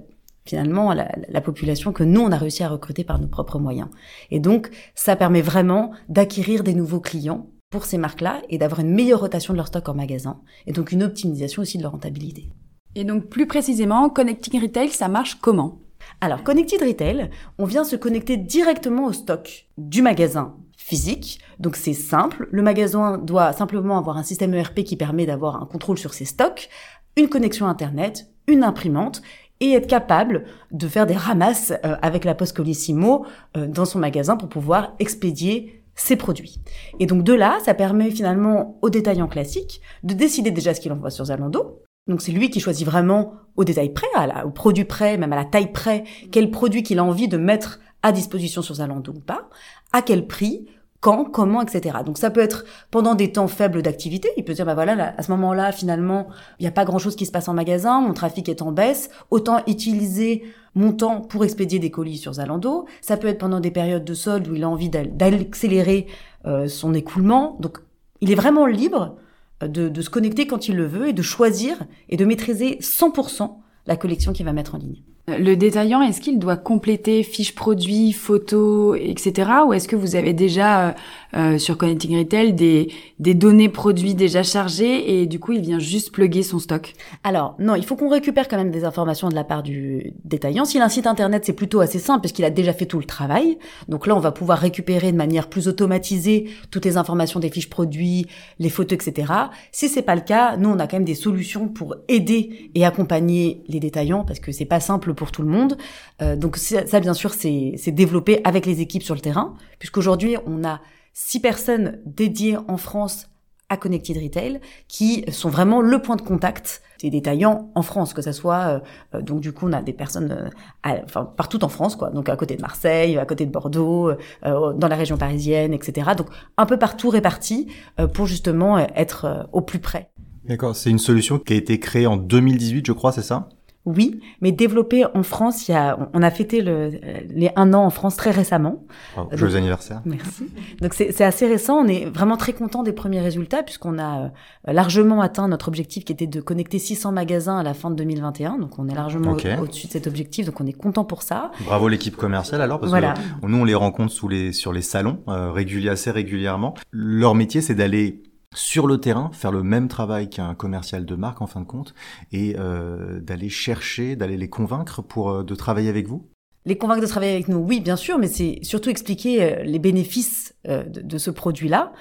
finalement 0.50 0.94
la, 0.94 1.10
la, 1.30 1.42
population 1.42 1.94
que 1.94 2.04
nous 2.04 2.22
on 2.22 2.32
a 2.32 2.38
réussi 2.38 2.64
à 2.64 2.70
recruter 2.70 3.04
par 3.04 3.20
nos 3.20 3.28
propres 3.28 3.60
moyens. 3.60 3.90
Et 4.32 4.40
donc 4.40 4.70
ça 4.96 5.16
permet 5.16 5.42
vraiment 5.42 5.92
d'acquérir 6.10 6.64
des 6.64 6.74
nouveaux 6.74 7.00
clients 7.00 7.48
pour 7.70 7.86
ces 7.86 7.98
marques-là 7.98 8.42
et 8.50 8.58
d'avoir 8.58 8.82
une 8.82 8.94
meilleure 8.94 9.20
rotation 9.20 9.54
de 9.54 9.58
leur 9.58 9.68
stock 9.68 9.88
en 9.90 9.94
magasin 9.94 10.42
et 10.66 10.74
donc 10.74 10.92
une 10.92 11.04
optimisation 11.04 11.62
aussi 11.62 11.78
de 11.78 11.84
leur 11.84 11.92
rentabilité. 11.92 12.50
Et 12.96 13.04
donc 13.04 13.28
plus 13.28 13.46
précisément, 13.46 14.10
Connecting 14.10 14.62
Retail, 14.62 14.90
ça 14.90 15.08
marche 15.08 15.36
comment? 15.36 15.80
Alors 16.22 16.44
Connected 16.44 16.82
Retail, 16.82 17.30
on 17.58 17.66
vient 17.66 17.84
se 17.84 17.96
connecter 17.96 18.38
directement 18.38 19.06
au 19.06 19.14
stock 19.14 19.68
du 19.78 20.02
magasin 20.02 20.56
physique. 20.78 21.40
Donc 21.60 21.76
c'est 21.76 21.94
simple, 21.94 22.48
le 22.52 22.64
magasin 22.64 23.20
doit 23.20 23.54
simplement 23.54 23.98
avoir 23.98 24.18
un 24.18 24.24
système 24.24 24.54
ERP 24.54 24.84
qui 24.84 24.96
permet 24.96 25.28
d'avoir 25.28 25.62
un 25.62 25.66
contrôle 25.66 26.00
sur 26.00 26.14
ses 26.14 26.26
stocks, 26.26 26.70
une 27.16 27.30
connexion 27.30 27.68
internet, 27.68 28.32
une 28.48 28.64
imprimante 28.64 29.22
et 29.60 29.74
être 29.74 29.88
capable 29.88 30.46
de 30.72 30.88
faire 30.88 31.06
des 31.06 31.16
ramasses 31.16 31.74
euh, 31.86 31.96
avec 32.02 32.26
la 32.26 32.36
poste 32.36 32.56
Colissimo 32.56 33.26
euh, 33.58 33.68
dans 33.68 33.86
son 33.86 34.00
magasin 34.00 34.38
pour 34.38 34.50
pouvoir 34.50 34.96
expédier 35.00 35.84
ses 35.96 36.16
produits. 36.16 36.62
Et 37.00 37.06
donc 37.06 37.24
de 37.24 37.34
là, 37.34 37.60
ça 37.66 37.74
permet 37.74 38.10
finalement 38.10 38.78
au 38.82 38.90
détaillant 38.90 39.28
classique 39.28 39.82
de 40.04 40.14
décider 40.14 40.52
déjà 40.52 40.74
ce 40.74 40.80
qu'il 40.80 40.94
envoie 40.94 41.10
sur 41.10 41.26
Zalando. 41.26 41.82
Donc 42.08 42.22
c'est 42.22 42.32
lui 42.32 42.50
qui 42.50 42.60
choisit 42.60 42.88
vraiment 42.88 43.34
au 43.56 43.64
détail 43.64 43.94
près, 43.94 44.08
au 44.46 44.50
produit 44.50 44.86
près, 44.86 45.18
même 45.18 45.34
à 45.34 45.36
la 45.36 45.46
taille 45.46 45.72
près, 45.72 46.06
quel 46.32 46.50
produit 46.50 46.84
qu'il 46.84 47.00
a 47.00 47.04
envie 47.04 47.28
de 47.28 47.38
mettre 47.38 47.80
à 48.02 48.12
disposition 48.12 48.62
sur 48.62 48.76
Zalando 48.76 49.12
ou 49.12 49.20
pas, 49.20 49.50
à 49.92 50.02
quel 50.02 50.26
prix, 50.26 50.68
quand, 51.02 51.26
comment, 51.26 51.62
etc. 51.62 52.00
Donc 52.06 52.18
ça 52.18 52.30
peut 52.30 52.42
être 52.42 52.66
pendant 52.92 53.16
des 53.16 53.32
temps 53.32 53.48
faibles 53.48 53.82
d'activité. 53.82 54.30
Il 54.38 54.44
peut 54.44 54.54
dire, 54.54 54.66
bah 54.66 54.74
voilà, 54.74 55.16
à 55.18 55.24
ce 55.24 55.32
moment-là, 55.32 55.72
finalement, 55.72 56.28
il 56.60 56.64
n'y 56.64 56.68
a 56.68 56.72
pas 56.72 56.86
grand-chose 56.86 57.16
qui 57.16 57.26
se 57.26 57.32
passe 57.32 57.48
en 57.48 57.54
magasin, 57.54 58.02
mon 58.02 58.14
trafic 58.14 58.50
est 58.50 58.62
en 58.62 58.72
baisse, 58.72 59.10
autant 59.32 59.62
utiliser 59.68 60.44
mon 60.76 60.92
temps 60.92 61.22
pour 61.22 61.44
expédier 61.44 61.80
des 61.80 61.92
colis 61.92 62.18
sur 62.18 62.34
Zalando. 62.34 62.86
Ça 63.02 63.18
peut 63.18 63.28
être 63.28 63.40
pendant 63.40 63.60
des 63.60 63.72
périodes 63.72 64.06
de 64.06 64.14
solde 64.14 64.48
où 64.48 64.56
il 64.56 64.64
a 64.64 64.70
envie 64.70 64.90
d'accélérer 64.90 66.08
euh, 66.46 66.68
son 66.68 66.94
écoulement. 66.94 67.58
Donc 67.60 67.80
il 68.22 68.32
est 68.32 68.36
vraiment 68.36 68.66
libre 68.66 69.16
euh, 69.64 69.68
de, 69.68 69.90
de 69.90 70.02
se 70.02 70.10
connecter 70.10 70.48
quand 70.48 70.68
il 70.68 70.76
le 70.76 70.86
veut 70.86 71.08
et 71.08 71.14
de 71.14 71.22
choisir 71.22 71.78
et 72.10 72.18
de 72.18 72.26
maîtriser 72.26 72.78
100% 72.82 73.58
la 73.88 73.96
collection 73.96 74.34
qu'il 74.34 74.46
va 74.46 74.54
mettre 74.54 74.76
en 74.76 74.78
ligne. 74.78 75.02
Le 75.38 75.56
détaillant, 75.56 76.02
est-ce 76.02 76.22
qu'il 76.22 76.40
doit 76.40 76.58
compléter 76.58 77.24
fiches 77.24 77.54
produits, 77.54 78.12
photos, 78.14 78.98
etc. 79.00 79.52
Ou 79.68 79.74
est-ce 79.74 79.88
que 79.88 79.96
vous 79.96 80.16
avez 80.16 80.34
déjà 80.34 80.88
euh, 80.88 80.92
euh, 81.36 81.58
sur 81.58 81.78
Connecting 81.78 82.18
Retail 82.18 82.54
des, 82.54 82.92
des 83.20 83.34
données 83.34 83.70
produits 83.70 84.16
déjà 84.16 84.44
chargées 84.44 85.22
et 85.22 85.26
du 85.26 85.40
coup 85.40 85.52
il 85.52 85.62
vient 85.62 85.80
juste 85.80 86.12
plugger 86.12 86.44
son 86.44 86.60
stock? 86.60 86.94
Alors 87.24 87.56
non, 87.60 87.76
il 87.76 87.86
faut 87.86 87.96
qu'on 87.96 88.10
récupère 88.10 88.48
quand 88.48 88.58
même 88.58 88.72
des 88.72 88.86
informations 88.86 89.30
de 89.30 89.36
la 89.36 89.44
part 89.44 89.64
du 89.64 90.14
détaillant. 90.24 90.66
S'il 90.66 90.82
a 90.82 90.86
un 90.86 90.90
site 90.90 91.08
internet, 91.08 91.44
c'est 91.46 91.54
plutôt 91.54 91.82
assez 91.82 92.00
simple 92.00 92.22
puisqu'il 92.22 92.46
a 92.46 92.50
déjà 92.50 92.74
fait 92.74 92.86
tout 92.86 93.00
le 93.00 93.06
travail. 93.06 93.58
Donc 93.88 94.08
là, 94.08 94.16
on 94.16 94.20
va 94.20 94.32
pouvoir 94.32 94.60
récupérer 94.60 95.12
de 95.12 95.18
manière 95.18 95.50
plus 95.50 95.68
automatisée 95.68 96.50
toutes 96.72 96.86
les 96.86 96.98
informations 96.98 97.40
des 97.40 97.50
fiches 97.50 97.70
produits, 97.70 98.26
les 98.58 98.70
photos, 98.70 98.98
etc. 99.06 99.34
Si 99.72 99.90
c'est 99.90 100.02
pas 100.02 100.16
le 100.16 100.22
cas, 100.22 100.58
nous 100.58 100.70
on 100.70 100.80
a 100.80 100.88
quand 100.88 100.98
même 100.98 101.06
des 101.06 101.16
solutions 101.16 101.68
pour 101.68 101.96
aider 102.08 102.72
et 102.76 102.86
accompagner 102.86 103.64
les 103.68 103.80
détaillants 103.80 104.24
parce 104.24 104.40
que 104.40 104.52
c'est 104.52 104.66
pas 104.66 104.80
simple 104.80 105.14
pour 105.20 105.32
tout 105.32 105.44
le 105.44 105.50
monde. 105.50 105.78
Euh, 106.22 106.38
donc 106.38 106.56
ça, 106.56 107.00
bien 107.02 107.14
sûr, 107.14 107.34
c'est 107.34 107.92
développé 107.92 108.40
avec 108.46 108.66
les 108.66 108.80
équipes 108.80 109.04
sur 109.04 109.16
le 109.16 109.22
terrain, 109.22 109.54
puisqu'aujourd'hui, 109.78 110.38
on 110.48 110.64
a 110.64 110.80
six 111.14 111.42
personnes 111.42 112.00
dédiées 112.06 112.58
en 112.68 112.78
France 112.78 113.28
à 113.72 113.78
Connected 113.78 114.18
Retail, 114.18 114.62
qui 114.88 115.26
sont 115.32 115.50
vraiment 115.50 115.82
le 115.82 116.02
point 116.02 116.16
de 116.16 116.24
contact 116.24 116.82
des 117.02 117.12
détaillants 117.12 117.70
en 117.76 117.84
France, 117.84 118.14
que 118.14 118.22
ça 118.22 118.34
soit 118.34 118.56
euh, 118.56 118.80
euh, 119.14 119.22
donc 119.22 119.42
du 119.42 119.54
coup 119.54 119.68
on 119.68 119.74
a 119.74 119.82
des 119.82 119.94
personnes 119.94 120.50
enfin 120.84 121.24
partout 121.24 121.64
en 121.64 121.70
France 121.70 121.96
quoi, 121.96 122.10
donc 122.10 122.30
à 122.30 122.36
côté 122.36 122.56
de 122.56 122.62
Marseille, 122.62 123.18
à 123.18 123.26
côté 123.26 123.46
de 123.46 123.52
Bordeaux, 123.52 124.12
dans 124.44 124.88
la 124.88 124.96
région 124.96 125.18
parisienne, 125.18 125.74
etc. 125.74 126.12
Donc 126.18 126.28
un 126.58 126.66
peu 126.66 126.78
partout 126.78 127.10
répartis 127.10 127.68
pour 128.14 128.26
justement 128.26 128.80
être 128.80 129.48
au 129.52 129.62
plus 129.62 129.80
près. 129.80 130.10
D'accord, 130.46 130.76
c'est 130.76 130.90
une 130.90 130.98
solution 130.98 131.38
qui 131.38 131.54
a 131.54 131.56
été 131.56 131.80
créée 131.80 132.08
en 132.08 132.18
2018, 132.18 132.88
je 132.88 132.92
crois, 132.92 133.12
c'est 133.12 133.22
ça? 133.22 133.50
Oui, 133.96 134.20
mais 134.42 134.52
développé 134.52 135.06
en 135.14 135.24
France, 135.24 135.68
il 135.68 135.72
y 135.72 135.76
a, 135.76 135.98
on 136.14 136.22
a 136.22 136.32
fêté 136.32 136.62
le, 136.62 136.92
les 137.30 137.52
un 137.56 137.74
an 137.74 137.84
en 137.84 137.90
France 137.90 138.16
très 138.16 138.32
récemment. 138.32 138.84
joyeux 139.32 139.56
anniversaire. 139.56 140.02
Merci. 140.06 140.50
Donc 140.82 140.94
c'est 140.94 141.22
assez 141.24 141.48
récent. 141.48 141.78
On 141.78 141.88
est 141.88 142.06
vraiment 142.06 142.38
très 142.38 142.54
content 142.54 142.84
des 142.84 142.94
premiers 142.94 143.22
résultats 143.22 143.64
puisqu'on 143.64 143.98
a 144.00 144.32
euh, 144.68 144.74
largement 144.74 145.22
atteint 145.22 145.48
notre 145.48 145.68
objectif 145.68 146.06
qui 146.06 146.14
était 146.14 146.28
de 146.28 146.42
connecter 146.42 146.80
600 146.80 147.12
magasins 147.12 147.58
à 147.58 147.64
la 147.64 147.74
fin 147.74 147.90
de 147.90 147.96
2021. 147.96 148.58
Donc 148.58 148.78
on 148.78 148.88
est 148.88 148.96
largement 148.96 149.32
au-dessus 149.34 149.88
de 149.88 149.92
cet 149.92 150.08
objectif. 150.08 150.46
Donc 150.46 150.62
on 150.62 150.68
est 150.68 150.74
content 150.74 151.04
pour 151.04 151.24
ça. 151.24 151.52
Bravo 151.66 151.88
l'équipe 151.88 152.16
commerciale 152.16 152.62
alors 152.62 152.80
parce 152.80 152.92
que 152.92 153.48
nous 153.48 153.58
on 153.58 153.66
les 153.66 153.76
rencontre 153.76 154.12
sous 154.12 154.28
les 154.28 154.54
sur 154.54 154.74
les 154.74 154.82
salons 154.82 155.20
euh, 155.28 155.52
réguliers 155.52 155.90
assez 155.90 156.12
régulièrement. 156.12 156.76
Leur 156.92 157.36
métier 157.36 157.62
c'est 157.62 157.76
d'aller 157.76 158.22
sur 158.56 158.88
le 158.88 159.00
terrain, 159.00 159.30
faire 159.34 159.52
le 159.52 159.64
même 159.64 159.88
travail 159.88 160.30
qu'un 160.30 160.56
commercial 160.56 161.06
de 161.06 161.16
marque 161.16 161.42
en 161.42 161.48
fin 161.48 161.62
de 161.62 161.66
compte, 161.66 161.94
et 162.32 162.56
euh, 162.58 163.20
d'aller 163.20 163.50
chercher, 163.50 164.16
d'aller 164.16 164.38
les 164.38 164.50
convaincre 164.50 165.02
pour 165.02 165.30
euh, 165.30 165.44
de 165.44 165.56
travailler 165.56 165.90
avec 165.90 166.08
vous? 166.08 166.28
Les 166.66 166.78
convaincre 166.78 167.02
de 167.02 167.08
travailler 167.08 167.34
avec 167.34 167.48
nous, 167.48 167.60
oui, 167.60 167.80
bien 167.80 167.96
sûr, 167.96 168.18
mais 168.18 168.28
c'est 168.28 168.60
surtout 168.64 168.90
expliquer 168.90 169.44
euh, 169.44 169.64
les 169.64 169.80
bénéfices 169.80 170.56
de, 170.66 171.02
de, 171.02 171.18
ce 171.18 171.32
produit-là. 171.32 171.94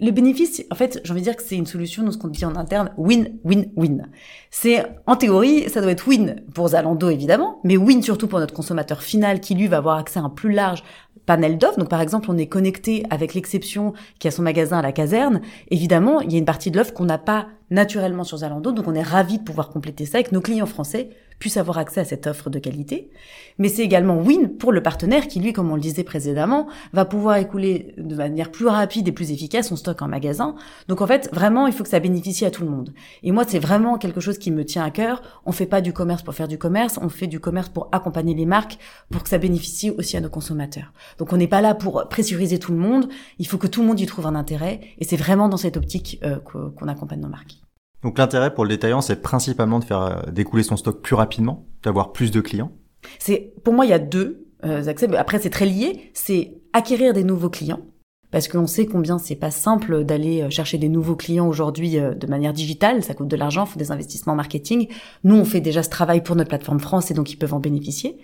Le 0.00 0.10
bénéfice, 0.10 0.64
en 0.70 0.74
fait, 0.74 0.98
j'ai 1.04 1.12
envie 1.12 1.20
de 1.20 1.26
dire 1.26 1.36
que 1.36 1.42
c'est 1.42 1.56
une 1.56 1.66
solution, 1.66 2.02
nous, 2.02 2.12
ce 2.12 2.18
qu'on 2.18 2.28
dit 2.28 2.44
en 2.46 2.56
interne, 2.56 2.90
win-win-win. 2.96 4.08
C'est, 4.50 4.82
en 5.06 5.14
théorie, 5.14 5.68
ça 5.68 5.82
doit 5.82 5.90
être 5.90 6.08
win 6.08 6.42
pour 6.54 6.68
Zalando, 6.68 7.10
évidemment, 7.10 7.60
mais 7.64 7.76
win 7.76 8.02
surtout 8.02 8.26
pour 8.26 8.40
notre 8.40 8.54
consommateur 8.54 9.02
final 9.02 9.40
qui, 9.40 9.54
lui, 9.54 9.68
va 9.68 9.76
avoir 9.76 9.98
accès 9.98 10.18
à 10.18 10.22
un 10.22 10.30
plus 10.30 10.52
large 10.52 10.82
panel 11.26 11.58
d'offres. 11.58 11.78
Donc 11.78 11.88
par 11.88 12.00
exemple, 12.00 12.30
on 12.30 12.38
est 12.38 12.46
connecté 12.46 13.04
avec 13.10 13.34
l'exception 13.34 13.92
qui 14.18 14.28
a 14.28 14.30
son 14.30 14.42
magasin 14.42 14.78
à 14.78 14.82
la 14.82 14.92
caserne. 14.92 15.40
Évidemment, 15.70 16.20
il 16.20 16.32
y 16.32 16.36
a 16.36 16.38
une 16.38 16.44
partie 16.44 16.70
de 16.70 16.76
l'offre 16.76 16.92
qu'on 16.92 17.04
n'a 17.04 17.18
pas 17.18 17.48
naturellement 17.70 18.24
sur 18.24 18.38
Zalando, 18.38 18.72
donc 18.72 18.88
on 18.88 18.94
est 18.94 19.02
ravi 19.02 19.38
de 19.38 19.44
pouvoir 19.44 19.68
compléter 19.68 20.04
ça 20.04 20.18
avec 20.18 20.32
nos 20.32 20.40
clients 20.40 20.66
français 20.66 21.10
puissent 21.40 21.56
avoir 21.56 21.78
accès 21.78 22.00
à 22.00 22.04
cette 22.04 22.28
offre 22.28 22.50
de 22.50 22.60
qualité. 22.60 23.10
Mais 23.58 23.68
c'est 23.68 23.82
également 23.82 24.18
win 24.18 24.56
pour 24.56 24.70
le 24.70 24.82
partenaire 24.82 25.26
qui, 25.26 25.40
lui, 25.40 25.52
comme 25.52 25.72
on 25.72 25.74
le 25.74 25.80
disait 25.80 26.04
précédemment, 26.04 26.68
va 26.92 27.04
pouvoir 27.04 27.36
écouler 27.36 27.94
de 27.98 28.14
manière 28.14 28.52
plus 28.52 28.66
rapide 28.66 29.08
et 29.08 29.12
plus 29.12 29.32
efficace 29.32 29.68
son 29.68 29.76
stock 29.76 30.00
en 30.02 30.08
magasin. 30.08 30.54
Donc 30.86 31.00
en 31.00 31.06
fait, 31.06 31.28
vraiment, 31.32 31.66
il 31.66 31.72
faut 31.72 31.82
que 31.82 31.88
ça 31.88 31.98
bénéficie 31.98 32.44
à 32.44 32.50
tout 32.50 32.62
le 32.62 32.70
monde. 32.70 32.92
Et 33.22 33.32
moi, 33.32 33.44
c'est 33.48 33.58
vraiment 33.58 33.98
quelque 33.98 34.20
chose 34.20 34.38
qui 34.38 34.50
me 34.50 34.64
tient 34.64 34.84
à 34.84 34.90
cœur. 34.90 35.22
On 35.46 35.52
fait 35.52 35.66
pas 35.66 35.80
du 35.80 35.92
commerce 35.92 36.22
pour 36.22 36.34
faire 36.34 36.48
du 36.48 36.58
commerce, 36.58 36.98
on 37.02 37.08
fait 37.08 37.26
du 37.26 37.40
commerce 37.40 37.70
pour 37.70 37.88
accompagner 37.90 38.34
les 38.34 38.46
marques, 38.46 38.78
pour 39.10 39.22
que 39.22 39.28
ça 39.30 39.38
bénéficie 39.38 39.90
aussi 39.90 40.16
à 40.16 40.20
nos 40.20 40.28
consommateurs. 40.28 40.92
Donc 41.18 41.32
on 41.32 41.38
n'est 41.38 41.48
pas 41.48 41.62
là 41.62 41.74
pour 41.74 42.06
pressuriser 42.08 42.58
tout 42.58 42.72
le 42.72 42.78
monde, 42.78 43.08
il 43.38 43.46
faut 43.46 43.58
que 43.58 43.66
tout 43.66 43.80
le 43.80 43.88
monde 43.88 43.98
y 43.98 44.06
trouve 44.06 44.26
un 44.26 44.34
intérêt. 44.34 44.80
Et 44.98 45.04
c'est 45.04 45.16
vraiment 45.16 45.48
dans 45.48 45.56
cette 45.56 45.78
optique 45.78 46.20
euh, 46.22 46.38
qu'on 46.38 46.86
accompagne 46.86 47.20
nos 47.20 47.28
marques. 47.28 47.56
Donc 48.02 48.18
l'intérêt 48.18 48.54
pour 48.54 48.64
le 48.64 48.70
détaillant, 48.70 49.00
c'est 49.00 49.20
principalement 49.22 49.78
de 49.78 49.84
faire 49.84 50.02
euh, 50.02 50.30
découler 50.30 50.62
son 50.62 50.76
stock 50.76 51.00
plus 51.00 51.14
rapidement, 51.14 51.66
d'avoir 51.82 52.12
plus 52.12 52.30
de 52.30 52.40
clients. 52.40 52.72
C'est 53.18 53.52
pour 53.64 53.74
moi 53.74 53.86
il 53.86 53.90
y 53.90 53.94
a 53.94 53.98
deux 53.98 54.46
euh, 54.64 54.86
accès. 54.86 55.14
Après 55.16 55.38
c'est 55.38 55.50
très 55.50 55.66
lié. 55.66 56.10
C'est 56.14 56.54
acquérir 56.72 57.12
des 57.12 57.24
nouveaux 57.24 57.50
clients 57.50 57.80
parce 58.30 58.48
qu'on 58.48 58.66
sait 58.66 58.86
combien 58.86 59.18
c'est 59.18 59.36
pas 59.36 59.50
simple 59.50 60.04
d'aller 60.04 60.42
euh, 60.42 60.50
chercher 60.50 60.78
des 60.78 60.88
nouveaux 60.88 61.16
clients 61.16 61.48
aujourd'hui 61.48 61.98
euh, 61.98 62.14
de 62.14 62.26
manière 62.26 62.52
digitale, 62.52 63.02
ça 63.02 63.14
coûte 63.14 63.28
de 63.28 63.36
l'argent, 63.36 63.66
faut 63.66 63.78
des 63.78 63.90
investissements 63.90 64.34
marketing. 64.34 64.88
Nous, 65.24 65.36
on 65.36 65.44
fait 65.44 65.60
déjà 65.60 65.82
ce 65.82 65.90
travail 65.90 66.22
pour 66.22 66.36
notre 66.36 66.48
plateforme 66.48 66.80
France 66.80 67.10
et 67.10 67.14
donc 67.14 67.32
ils 67.32 67.36
peuvent 67.36 67.54
en 67.54 67.60
bénéficier. 67.60 68.18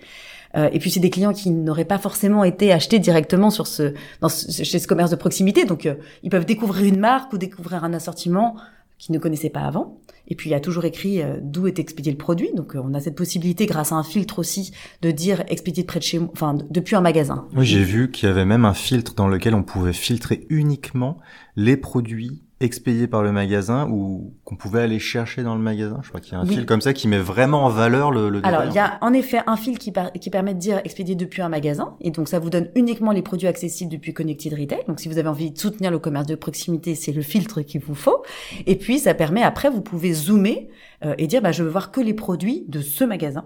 Euh, 0.55 0.69
et 0.71 0.79
puis 0.79 0.89
c'est 0.89 1.01
des 1.01 1.09
clients 1.09 1.33
qui 1.33 1.51
n'auraient 1.51 1.85
pas 1.85 1.97
forcément 1.97 2.45
été 2.45 2.71
achetés 2.71 2.99
directement 2.99 3.49
sur 3.49 3.67
ce, 3.67 3.93
dans 4.21 4.29
ce, 4.29 4.63
chez 4.63 4.79
ce 4.79 4.87
commerce 4.87 5.11
de 5.11 5.17
proximité, 5.17 5.65
donc 5.65 5.89
ils 6.23 6.29
peuvent 6.29 6.45
découvrir 6.45 6.85
une 6.85 6.99
marque 7.01 7.33
ou 7.33 7.37
découvrir 7.37 7.83
un 7.83 7.93
assortiment 7.93 8.55
qu'ils 8.97 9.13
ne 9.13 9.19
connaissaient 9.19 9.49
pas 9.49 9.61
avant. 9.61 9.99
Et 10.27 10.35
puis 10.35 10.49
il 10.49 10.53
a 10.53 10.59
toujours 10.59 10.85
écrit 10.85 11.21
euh, 11.21 11.37
d'où 11.41 11.67
est 11.67 11.79
expédié 11.79 12.11
le 12.11 12.17
produit. 12.17 12.51
Donc 12.53 12.75
euh, 12.75 12.81
on 12.83 12.93
a 12.93 12.99
cette 12.99 13.15
possibilité, 13.15 13.65
grâce 13.65 13.91
à 13.91 13.95
un 13.95 14.03
filtre 14.03 14.39
aussi, 14.39 14.73
de 15.01 15.11
dire 15.11 15.43
expédié 15.47 15.83
de 15.83 15.87
près 15.87 15.99
de 15.99 16.03
chez 16.03 16.19
moi, 16.19 16.29
enfin 16.33 16.57
depuis 16.69 16.95
un 16.95 17.01
magasin. 17.01 17.47
Oui, 17.55 17.65
j'ai 17.65 17.83
vu 17.83 18.11
qu'il 18.11 18.27
y 18.27 18.31
avait 18.31 18.45
même 18.45 18.65
un 18.65 18.73
filtre 18.73 19.13
dans 19.15 19.27
lequel 19.27 19.55
on 19.55 19.63
pouvait 19.63 19.93
filtrer 19.93 20.45
uniquement 20.49 21.19
les 21.55 21.77
produits 21.77 22.43
expédié 22.59 23.07
par 23.07 23.21
le 23.21 23.31
magasin 23.31 23.87
ou 23.89 24.33
qu'on 24.43 24.55
pouvait 24.55 24.81
aller 24.81 24.99
chercher 24.99 25.43
dans 25.43 25.55
le 25.55 25.61
magasin? 25.61 25.99
Je 26.03 26.09
crois 26.09 26.19
qu'il 26.19 26.33
y 26.33 26.35
a 26.35 26.39
un 26.39 26.45
fil 26.45 26.65
comme 26.65 26.81
ça 26.81 26.93
qui 26.93 27.07
met 27.07 27.19
vraiment 27.19 27.65
en 27.65 27.69
valeur 27.69 28.11
le, 28.11 28.29
le 28.29 28.45
Alors, 28.45 28.63
il 28.65 28.73
y 28.73 28.79
a 28.79 28.97
en 29.01 29.13
effet 29.13 29.41
un 29.45 29.57
fil 29.57 29.77
qui, 29.77 29.93
qui 30.19 30.29
permet 30.29 30.53
de 30.53 30.59
dire 30.59 30.79
expédié 30.83 31.15
depuis 31.15 31.41
un 31.41 31.49
magasin. 31.49 31.95
Et 32.01 32.11
donc, 32.11 32.27
ça 32.27 32.39
vous 32.39 32.49
donne 32.49 32.69
uniquement 32.75 33.11
les 33.11 33.21
produits 33.21 33.47
accessibles 33.47 33.91
depuis 33.91 34.13
Connected 34.13 34.53
Retail. 34.53 34.83
Donc, 34.87 34.99
si 34.99 35.07
vous 35.07 35.17
avez 35.17 35.29
envie 35.29 35.51
de 35.51 35.57
soutenir 35.57 35.91
le 35.91 35.99
commerce 35.99 36.27
de 36.27 36.35
proximité, 36.35 36.95
c'est 36.95 37.11
le 37.11 37.21
filtre 37.21 37.61
qu'il 37.61 37.81
vous 37.81 37.95
faut. 37.95 38.23
Et 38.65 38.75
puis, 38.75 38.99
ça 38.99 39.13
permet 39.13 39.43
après, 39.43 39.69
vous 39.69 39.81
pouvez 39.81 40.13
zoomer 40.13 40.69
euh, 41.05 41.15
et 41.17 41.27
dire, 41.27 41.41
bah, 41.41 41.51
je 41.51 41.63
veux 41.63 41.69
voir 41.69 41.91
que 41.91 42.01
les 42.01 42.13
produits 42.13 42.65
de 42.67 42.81
ce 42.81 43.03
magasin 43.03 43.45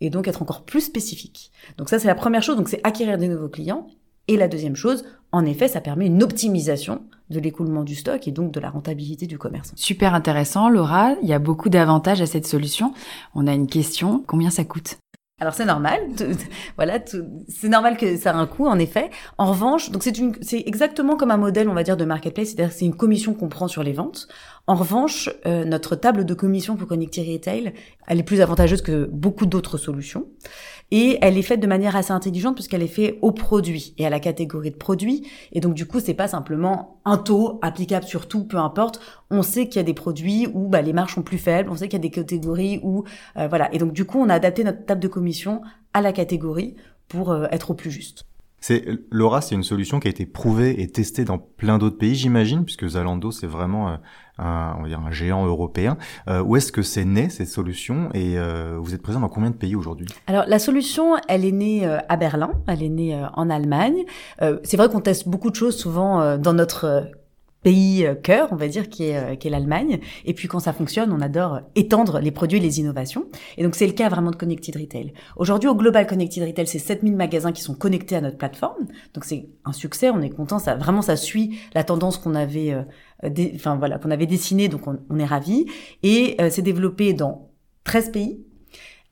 et 0.00 0.10
donc 0.10 0.28
être 0.28 0.42
encore 0.42 0.64
plus 0.64 0.80
spécifique. 0.80 1.52
Donc 1.76 1.88
ça, 1.88 1.98
c'est 1.98 2.08
la 2.08 2.14
première 2.14 2.42
chose. 2.42 2.56
Donc 2.56 2.68
c'est 2.68 2.80
acquérir 2.84 3.18
des 3.18 3.28
nouveaux 3.28 3.48
clients. 3.48 3.86
Et 4.30 4.36
la 4.36 4.46
deuxième 4.46 4.76
chose, 4.76 5.04
en 5.32 5.44
effet, 5.44 5.66
ça 5.66 5.80
permet 5.80 6.06
une 6.06 6.22
optimisation 6.22 7.02
de 7.30 7.40
l'écoulement 7.40 7.82
du 7.82 7.96
stock 7.96 8.28
et 8.28 8.30
donc 8.30 8.52
de 8.52 8.60
la 8.60 8.70
rentabilité 8.70 9.26
du 9.26 9.38
commerce. 9.38 9.72
Super 9.74 10.14
intéressant, 10.14 10.68
Laura. 10.68 11.16
Il 11.22 11.28
y 11.28 11.32
a 11.32 11.40
beaucoup 11.40 11.68
d'avantages 11.68 12.20
à 12.20 12.26
cette 12.26 12.46
solution. 12.46 12.94
On 13.34 13.48
a 13.48 13.52
une 13.54 13.66
question. 13.66 14.22
Combien 14.24 14.50
ça 14.50 14.62
coûte? 14.62 14.98
Alors 15.40 15.54
c'est 15.54 15.64
normal, 15.64 16.00
voilà, 16.76 16.98
c'est 17.48 17.68
normal 17.70 17.96
que 17.96 18.18
ça 18.18 18.32
a 18.32 18.36
un 18.36 18.46
coût 18.46 18.66
en 18.66 18.78
effet. 18.78 19.08
En 19.38 19.46
revanche, 19.46 19.90
donc 19.90 20.02
c'est 20.02 20.18
une, 20.18 20.34
c'est 20.42 20.62
exactement 20.66 21.16
comme 21.16 21.30
un 21.30 21.38
modèle, 21.38 21.70
on 21.70 21.72
va 21.72 21.82
dire, 21.82 21.96
de 21.96 22.04
marketplace, 22.04 22.48
c'est-à-dire 22.48 22.72
c'est 22.72 22.84
une 22.84 22.94
commission 22.94 23.32
qu'on 23.32 23.48
prend 23.48 23.66
sur 23.66 23.82
les 23.82 23.94
ventes. 23.94 24.28
En 24.66 24.74
revanche, 24.74 25.30
euh, 25.46 25.64
notre 25.64 25.96
table 25.96 26.24
de 26.24 26.34
commission 26.34 26.76
pour 26.76 26.86
Connecter 26.86 27.22
Retail, 27.32 27.72
elle 28.06 28.18
est 28.18 28.24
plus 28.24 28.40
avantageuse 28.40 28.82
que 28.82 29.06
beaucoup 29.06 29.46
d'autres 29.46 29.78
solutions. 29.78 30.26
Et 30.92 31.18
elle 31.22 31.38
est 31.38 31.42
faite 31.42 31.60
de 31.60 31.66
manière 31.66 31.94
assez 31.94 32.12
intelligente 32.12 32.56
puisqu'elle 32.56 32.82
est 32.82 32.88
faite 32.88 33.16
au 33.22 33.30
produit 33.30 33.94
et 33.98 34.06
à 34.06 34.10
la 34.10 34.18
catégorie 34.18 34.70
de 34.70 34.76
produits. 34.76 35.26
Et 35.52 35.60
donc 35.60 35.74
du 35.74 35.86
coup, 35.86 36.00
c'est 36.00 36.14
pas 36.14 36.28
simplement 36.28 37.00
un 37.04 37.16
taux 37.16 37.58
applicable 37.62 38.04
sur 38.04 38.26
tout, 38.26 38.44
peu 38.44 38.56
importe. 38.56 39.00
On 39.30 39.42
sait 39.42 39.68
qu'il 39.68 39.76
y 39.76 39.80
a 39.80 39.84
des 39.84 39.94
produits 39.94 40.48
où 40.52 40.68
bah, 40.68 40.82
les 40.82 40.92
marges 40.92 41.14
sont 41.14 41.22
plus 41.22 41.38
faibles. 41.38 41.70
On 41.70 41.76
sait 41.76 41.88
qu'il 41.88 41.98
y 41.98 42.00
a 42.00 42.02
des 42.02 42.10
catégories 42.10 42.80
où 42.82 43.04
euh, 43.36 43.46
voilà. 43.46 43.72
Et 43.72 43.78
donc 43.78 43.92
du 43.92 44.04
coup, 44.04 44.18
on 44.18 44.28
a 44.28 44.34
adapté 44.34 44.64
notre 44.64 44.84
table 44.84 45.00
de 45.00 45.08
commission 45.08 45.62
à 45.94 46.00
la 46.00 46.12
catégorie 46.12 46.74
pour 47.08 47.30
euh, 47.30 47.46
être 47.50 47.70
au 47.70 47.74
plus 47.74 47.90
juste. 47.90 48.24
C'est 48.62 48.84
Laura, 49.10 49.40
c'est 49.40 49.54
une 49.54 49.62
solution 49.62 50.00
qui 50.00 50.08
a 50.08 50.10
été 50.10 50.26
prouvée 50.26 50.82
et 50.82 50.88
testée 50.88 51.24
dans 51.24 51.38
plein 51.38 51.78
d'autres 51.78 51.96
pays, 51.96 52.14
j'imagine, 52.14 52.64
puisque 52.64 52.86
Zalando 52.86 53.30
c'est 53.30 53.46
vraiment 53.46 53.88
euh, 53.88 53.96
un, 54.40 55.10
géant 55.10 55.46
européen. 55.46 55.96
Euh, 56.28 56.42
où 56.42 56.56
est-ce 56.56 56.72
que 56.72 56.82
c'est 56.82 57.04
né 57.04 57.28
cette 57.30 57.48
solution 57.48 58.10
et 58.14 58.38
euh, 58.38 58.76
vous 58.80 58.94
êtes 58.94 59.02
présent 59.02 59.20
dans 59.20 59.28
combien 59.28 59.50
de 59.50 59.56
pays 59.56 59.74
aujourd'hui? 59.76 60.06
Alors 60.26 60.44
la 60.46 60.58
solution, 60.58 61.16
elle 61.28 61.44
est 61.44 61.52
née 61.52 61.86
à 61.86 62.16
Berlin, 62.16 62.52
elle 62.66 62.82
est 62.82 62.88
née 62.88 63.20
en 63.34 63.50
Allemagne. 63.50 64.04
c'est 64.62 64.76
vrai 64.76 64.88
qu'on 64.88 65.00
teste 65.00 65.28
beaucoup 65.28 65.50
de 65.50 65.56
choses 65.56 65.76
souvent 65.76 66.38
dans 66.38 66.52
notre 66.52 67.10
pays 67.62 68.06
euh, 68.06 68.14
cœur, 68.14 68.48
on 68.52 68.56
va 68.56 68.68
dire, 68.68 68.88
qui 68.88 69.04
est, 69.04 69.16
euh, 69.16 69.34
qui 69.36 69.48
est 69.48 69.50
l'Allemagne. 69.50 70.00
Et 70.24 70.34
puis 70.34 70.48
quand 70.48 70.60
ça 70.60 70.72
fonctionne, 70.72 71.12
on 71.12 71.20
adore 71.20 71.60
étendre 71.74 72.20
les 72.20 72.30
produits 72.30 72.58
et 72.58 72.60
les 72.60 72.80
innovations. 72.80 73.26
Et 73.56 73.62
donc 73.62 73.74
c'est 73.74 73.86
le 73.86 73.92
cas 73.92 74.08
vraiment 74.08 74.30
de 74.30 74.36
Connected 74.36 74.76
Retail. 74.76 75.12
Aujourd'hui, 75.36 75.68
au 75.68 75.74
Global 75.74 76.06
Connected 76.06 76.42
Retail, 76.42 76.66
c'est 76.66 76.78
7000 76.78 77.16
magasins 77.16 77.52
qui 77.52 77.62
sont 77.62 77.74
connectés 77.74 78.16
à 78.16 78.20
notre 78.20 78.38
plateforme. 78.38 78.86
Donc 79.14 79.24
c'est 79.24 79.48
un 79.64 79.72
succès, 79.72 80.10
on 80.10 80.20
est 80.20 80.30
content. 80.30 80.58
Ça 80.58 80.76
vraiment, 80.76 81.02
ça 81.02 81.16
suit 81.16 81.58
la 81.74 81.84
tendance 81.84 82.18
qu'on 82.18 82.34
avait, 82.34 82.72
euh, 82.72 83.30
enfin 83.54 83.76
voilà, 83.76 83.98
qu'on 83.98 84.10
avait 84.10 84.26
dessinée. 84.26 84.68
Donc 84.68 84.86
on, 84.86 84.98
on 85.10 85.18
est 85.18 85.24
ravis. 85.24 85.66
Et 86.02 86.36
c'est 86.50 86.62
développé 86.62 87.12
dans 87.12 87.50
13 87.84 88.12
pays 88.12 88.40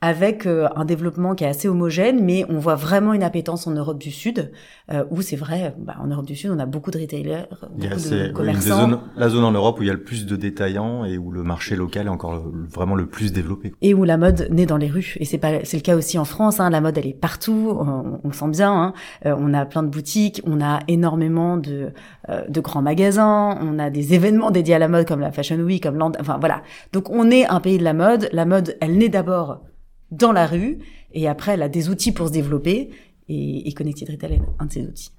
avec 0.01 0.47
euh, 0.47 0.69
un 0.77 0.85
développement 0.85 1.35
qui 1.35 1.45
est 1.45 1.49
assez 1.49 1.69
homogène, 1.69 2.25
mais 2.25 2.45
on 2.49 2.59
voit 2.59 2.77
vraiment 2.77 3.15
une 3.15 3.23
appétence 3.23 3.67
en 3.67 3.73
Europe 3.73 3.99
du 3.99 4.11
Sud, 4.11 4.53
euh, 4.93 5.05
où 5.11 5.23
c'est 5.23 5.37
vrai, 5.37 5.75
bah, 5.79 5.97
en 6.01 6.07
Europe 6.07 6.27
du 6.27 6.37
Sud, 6.37 6.51
on 6.51 6.59
a 6.59 6.67
beaucoup 6.67 6.91
de 6.91 6.99
retailers, 6.99 7.47
beaucoup 7.73 7.87
de 7.87 8.33
commerçants. 8.33 9.01
la 9.17 9.29
zone 9.29 9.45
en 9.45 9.53
Europe 9.53 9.81
où 9.81 9.83
il 9.83 9.87
y 9.87 9.91
a 9.91 9.95
le 9.95 10.03
plus 10.03 10.27
de 10.27 10.37
détaillants 10.37 11.05
et 11.05 11.19
où 11.19 11.31
le 11.31 11.43
marché 11.43 11.75
local 11.75 12.07
est 12.07 12.11
encore 12.11 12.45
vraiment 12.71 12.95
le 12.95 13.07
plus 13.07 13.33
développé. 13.33 13.75
Et 13.83 13.95
où 13.95 14.05
la 14.05 14.17
mode 14.17 14.49
naît 14.51 14.67
dans 14.67 14.77
les 14.77 14.89
rues. 14.89 15.17
Et 15.19 15.25
c'est 15.25 15.39
pas, 15.39 15.65
c'est 15.65 15.77
le 15.77 15.83
cas 15.83 15.97
aussi 15.97 16.19
en 16.19 16.25
France. 16.25 16.61
Hein, 16.61 16.71
la 16.71 16.81
mode, 16.81 16.97
elle 16.97 17.07
est 17.07 17.13
partout. 17.13 17.77
On, 17.79 18.21
on 18.23 18.29
le 18.29 18.35
sent 18.35 18.49
bien. 18.49 18.73
Hein. 18.73 18.93
Euh, 19.27 19.35
on 19.39 19.53
a 19.55 19.67
plein 19.67 19.83
de 19.83 19.89
boutiques, 19.89 20.43
on 20.45 20.61
a 20.61 20.81
énormément 20.89 21.57
de 21.57 21.91
euh, 22.29 22.45
de 22.49 22.61
grands 22.61 22.83
magasins, 22.83 23.59
on 23.61 23.79
a 23.79 23.91
des 23.91 24.15
événements 24.15 24.51
dédiés 24.51 24.75
à 24.75 24.79
la 24.79 24.89
mode 24.89 25.07
comme 25.07 25.21
la 25.21 25.33
Fashion 25.33 25.57
Week, 25.57 25.83
comme 25.83 25.97
Land. 25.97 26.13
Enfin 26.21 26.37
voilà. 26.39 26.63
Donc 26.93 27.11
on 27.11 27.31
est 27.31 27.47
un 27.47 27.61
pays 27.61 27.79
de 27.79 27.85
la 27.85 27.95
mode. 27.95 28.29
La 28.33 28.45
mode, 28.45 28.77
elle 28.81 28.99
naît 28.99 29.09
d'abord 29.09 29.63
dans 30.11 30.33
la 30.33 30.47
rue, 30.47 30.79
et 31.13 31.29
après, 31.29 31.53
elle 31.53 31.63
a 31.63 31.69
des 31.69 31.89
outils 31.89 32.13
pour 32.13 32.29
se 32.29 32.33
développer, 32.33 32.91
et, 33.29 33.69
et 33.69 33.73
Connected 33.73 34.09
Retail 34.09 34.35
est 34.35 34.41
un 34.59 34.67
de 34.67 34.73
ces 34.73 34.83
outils. 34.83 35.11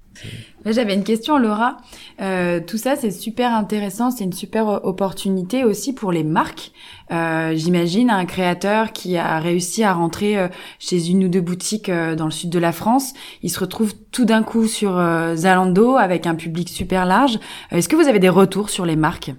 J'avais 0.66 0.94
une 0.94 1.04
question, 1.04 1.38
Laura. 1.38 1.76
Euh, 2.20 2.60
tout 2.66 2.78
ça, 2.78 2.96
c'est 2.96 3.12
super 3.12 3.54
intéressant. 3.54 4.10
C'est 4.10 4.24
une 4.24 4.32
super 4.32 4.84
opportunité 4.84 5.62
aussi 5.62 5.94
pour 5.94 6.10
les 6.10 6.24
marques. 6.24 6.72
Euh, 7.12 7.54
J'imagine 7.54 8.10
un 8.10 8.24
créateur 8.24 8.92
qui 8.92 9.16
a 9.16 9.38
réussi 9.38 9.84
à 9.84 9.94
rentrer 9.94 10.36
euh, 10.36 10.48
chez 10.80 11.08
une 11.08 11.24
ou 11.24 11.28
deux 11.28 11.40
boutiques 11.40 11.88
euh, 11.88 12.16
dans 12.16 12.24
le 12.24 12.32
sud 12.32 12.50
de 12.50 12.58
la 12.58 12.72
France. 12.72 13.14
Il 13.44 13.50
se 13.50 13.60
retrouve 13.60 13.94
tout 14.10 14.24
d'un 14.24 14.42
coup 14.42 14.66
sur 14.66 14.98
euh, 14.98 15.36
Zalando 15.36 15.96
avec 15.96 16.26
un 16.26 16.34
public 16.34 16.68
super 16.68 17.06
large. 17.06 17.38
Est-ce 17.70 17.88
que 17.88 17.96
vous 17.96 18.08
avez 18.08 18.18
des 18.18 18.28
retours 18.28 18.68
sur 18.68 18.84
les 18.84 18.96
marques? 18.96 19.30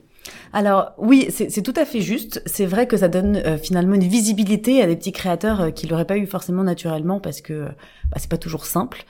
Alors 0.54 0.94
oui, 0.98 1.28
c'est 1.30 1.62
tout 1.62 1.74
à 1.76 1.86
fait 1.86 2.02
juste. 2.02 2.42
C'est 2.46 2.66
vrai 2.66 2.88
que 2.88 2.98
ça 2.98 3.08
donne 3.08 3.38
euh, 3.38 3.58
finalement 3.58 3.96
une 3.96 4.04
visibilité 4.04 4.82
à 4.82 4.88
des 4.88 4.96
petits 4.98 5.14
créateurs 5.14 5.62
euh, 5.62 5.72
qui 5.72 5.88
l'auraient 5.88 6.06
pas 6.06 6.18
eu 6.18 6.28
forcément 6.28 6.64
naturellement 6.64 7.20
parce 7.20 7.42
que 7.42 7.66
bah, 8.12 8.18
c'est 8.18 8.30
pas 8.30 8.38
toujours 8.38 8.66
simple. 8.66 9.06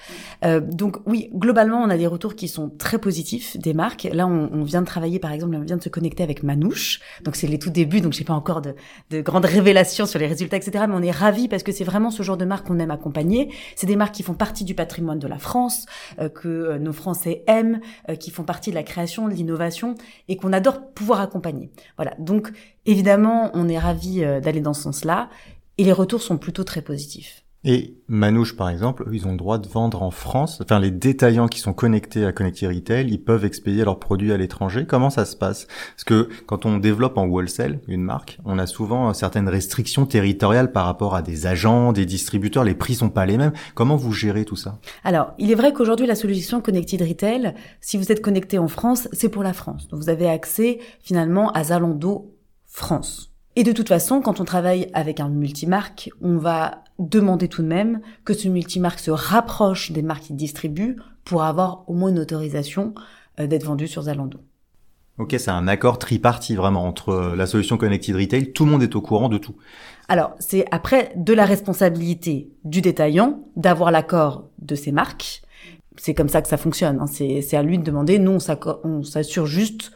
Euh, 0.46 0.60
donc 0.60 0.98
oui, 1.08 1.30
globalement, 1.34 1.82
on 1.82 1.90
a 1.90 1.98
des 1.98 2.06
retours 2.06 2.36
qui 2.36 2.48
sont 2.48 2.70
très 2.70 3.00
positifs 3.00 3.58
des 3.58 3.74
marques. 3.74 4.08
Là, 4.12 4.28
on, 4.28 4.50
on 4.54 4.64
vient 4.64 4.82
de 4.82 4.86
travailler, 4.86 5.18
par 5.18 5.32
exemple, 5.32 5.56
on 5.56 5.62
vient 5.62 5.78
de 5.78 5.84
se 5.84 5.90
connecter 5.90 6.22
avec 6.22 6.44
Manouche. 6.44 7.00
Donc 7.24 7.36
c'est 7.36 7.48
les 7.48 7.58
tout 7.58 7.72
débuts, 7.72 8.02
donc 8.02 8.14
j'ai 8.14 8.24
pas 8.24 8.34
encore 8.34 8.62
de, 8.62 8.76
de, 9.10 9.22
grandes 9.22 9.46
révélations 9.46 10.06
sur 10.06 10.20
les 10.20 10.28
résultats, 10.28 10.58
etc. 10.58 10.86
Mais 10.88 10.96
on 10.96 11.02
est 11.02 11.12
ravis 11.12 11.48
parce 11.48 11.64
que 11.64 11.72
c'est 11.72 11.84
vraiment 11.84 12.12
ce 12.12 12.22
genre 12.22 12.38
de 12.38 12.46
marque 12.46 12.68
qu'on 12.68 12.78
aime 12.78 12.92
accompagner. 12.92 13.52
C'est 13.76 13.88
des 13.88 13.96
marques 13.96 14.14
qui 14.14 14.24
font 14.24 14.36
partie 14.36 14.64
du 14.64 14.76
patrimoine 14.76 15.18
de 15.18 15.28
la 15.28 15.40
France, 15.40 15.88
euh, 16.20 16.30
que 16.30 16.78
nos 16.78 16.94
Français 16.94 17.44
aiment, 17.48 17.80
qui 18.20 18.30
font 18.30 18.44
partie 18.44 18.70
de 18.70 18.76
la 18.76 18.84
création, 18.84 19.28
de 19.28 19.34
l'innovation 19.34 19.96
et 20.28 20.38
qu'on 20.38 20.54
adore 20.54 20.92
pouvoir 20.94 21.22
accompagner 21.22 21.31
voilà. 21.98 22.16
Donc, 22.20 22.52
évidemment, 22.86 23.52
on 23.54 23.70
est 23.70 23.80
ravi 23.80 24.24
euh, 24.24 24.40
d'aller 24.40 24.62
dans 24.62 24.74
ce 24.74 24.84
sens-là 24.84 25.30
et 25.78 25.84
les 25.84 25.92
retours 25.92 26.22
sont 26.22 26.38
plutôt 26.38 26.64
très 26.64 26.82
positifs. 26.82 27.44
Et 27.64 27.96
Manouche, 28.08 28.58
par 28.58 28.70
exemple, 28.70 29.08
ils 29.12 29.28
ont 29.28 29.32
le 29.32 29.38
droit 29.38 29.60
de 29.60 29.68
vendre 29.68 30.02
en 30.02 30.10
France. 30.10 30.60
Enfin, 30.64 30.80
les 30.80 30.90
détaillants 30.90 31.48
qui 31.48 31.60
sont 31.60 31.74
connectés 31.74 32.26
à 32.26 32.32
Connected 32.32 32.68
Retail, 32.68 33.08
ils 33.08 33.24
peuvent 33.24 33.46
expédier 33.46 33.86
leurs 33.86 34.00
produits 34.00 34.34
à 34.34 34.38
l'étranger. 34.38 34.88
Comment 34.88 35.12
ça 35.12 35.26
se 35.26 35.36
passe? 35.36 35.68
Parce 35.96 36.04
que 36.04 36.28
quand 36.48 36.66
on 36.66 36.78
développe 36.78 37.20
en 37.20 37.28
wholesale 37.28 37.80
une 37.88 38.02
marque, 38.02 38.40
on 38.46 38.58
a 38.58 38.66
souvent 38.66 39.14
certaines 39.14 39.48
restrictions 39.48 40.08
territoriales 40.08 40.72
par 40.72 40.86
rapport 40.86 41.14
à 41.14 41.22
des 41.22 41.46
agents, 41.46 41.94
des 41.94 42.08
distributeurs. 42.08 42.64
Les 42.64 42.74
prix 42.74 42.96
sont 42.96 43.12
pas 43.12 43.28
les 43.28 43.38
mêmes. 43.38 43.54
Comment 43.76 43.96
vous 43.96 44.12
gérez 44.12 44.44
tout 44.44 44.56
ça? 44.56 44.80
Alors, 45.04 45.34
il 45.38 45.52
est 45.52 45.56
vrai 45.56 45.72
qu'aujourd'hui, 45.72 46.08
la 46.08 46.16
solution 46.16 46.62
Connected 46.62 47.02
Retail, 47.02 47.54
si 47.80 47.96
vous 47.98 48.12
êtes 48.12 48.22
connecté 48.22 48.58
en 48.58 48.68
France, 48.68 49.08
c'est 49.12 49.30
pour 49.30 49.44
la 49.44 49.54
France. 49.54 49.88
Donc, 49.88 50.00
vous 50.00 50.10
avez 50.10 50.28
accès 50.28 50.80
finalement 51.00 51.52
à 51.52 51.66
Zalando 51.66 52.34
France. 52.66 53.28
Et 53.56 53.64
de 53.64 53.74
toute 53.74 53.90
façon, 53.90 54.22
quand 54.22 54.40
on 54.40 54.46
travaille 54.46 54.90
avec 54.94 55.20
un 55.20 55.28
multimarque, 55.28 56.10
on 56.22 56.38
va 56.38 56.86
demander 57.02 57.48
tout 57.48 57.62
de 57.62 57.68
même 57.68 58.02
que 58.26 58.34
ce 58.34 58.48
multimarque 58.48 59.00
se 59.00 59.12
rapproche 59.12 59.92
des 59.92 60.02
marques 60.02 60.24
qu'il 60.24 60.36
distribue 60.36 60.98
pour 61.26 61.44
avoir 61.44 61.84
au 61.88 61.94
moins 61.94 62.10
une 62.10 62.20
autorisation 62.20 62.94
euh, 63.40 63.48
d'être 63.48 63.66
vendu 63.66 63.88
sur 63.88 64.04
Zalando. 64.04 64.40
Ok, 65.18 65.36
c'est 65.38 65.52
un 65.52 65.68
accord 65.68 66.00
tripartite 66.00 66.58
vraiment 66.58 66.86
entre 66.86 67.10
euh, 67.10 67.36
la 67.36 67.46
solution 67.46 67.78
Connected 67.78 68.16
Retail, 68.16 68.54
tout 68.54 68.66
le 68.66 68.72
monde 68.72 68.84
est 68.84 68.96
au 68.96 69.02
courant 69.02 69.30
de 69.30 69.38
tout. 69.38 69.56
Alors, 70.08 70.32
c'est 70.40 70.66
après 70.72 71.14
de 71.16 71.34
la 71.34 71.46
responsabilité 71.46 72.50
du 72.64 72.82
détaillant 72.82 73.44
d'avoir 73.56 73.92
l'accord 73.92 74.50
de 74.60 74.76
ses 74.76 74.92
marques. 74.92 75.42
C'est 75.98 76.14
comme 76.14 76.30
ça 76.30 76.42
que 76.42 76.48
ça 76.48 76.58
fonctionne. 76.58 77.00
Hein. 77.00 77.08
C'est 77.08 77.56
à 77.56 77.64
lui 77.64 77.78
de 77.78 77.84
demander. 77.84 78.18
Nous, 78.18 78.38
on 78.84 79.04
s'assure 79.04 79.46
juste 79.46 79.92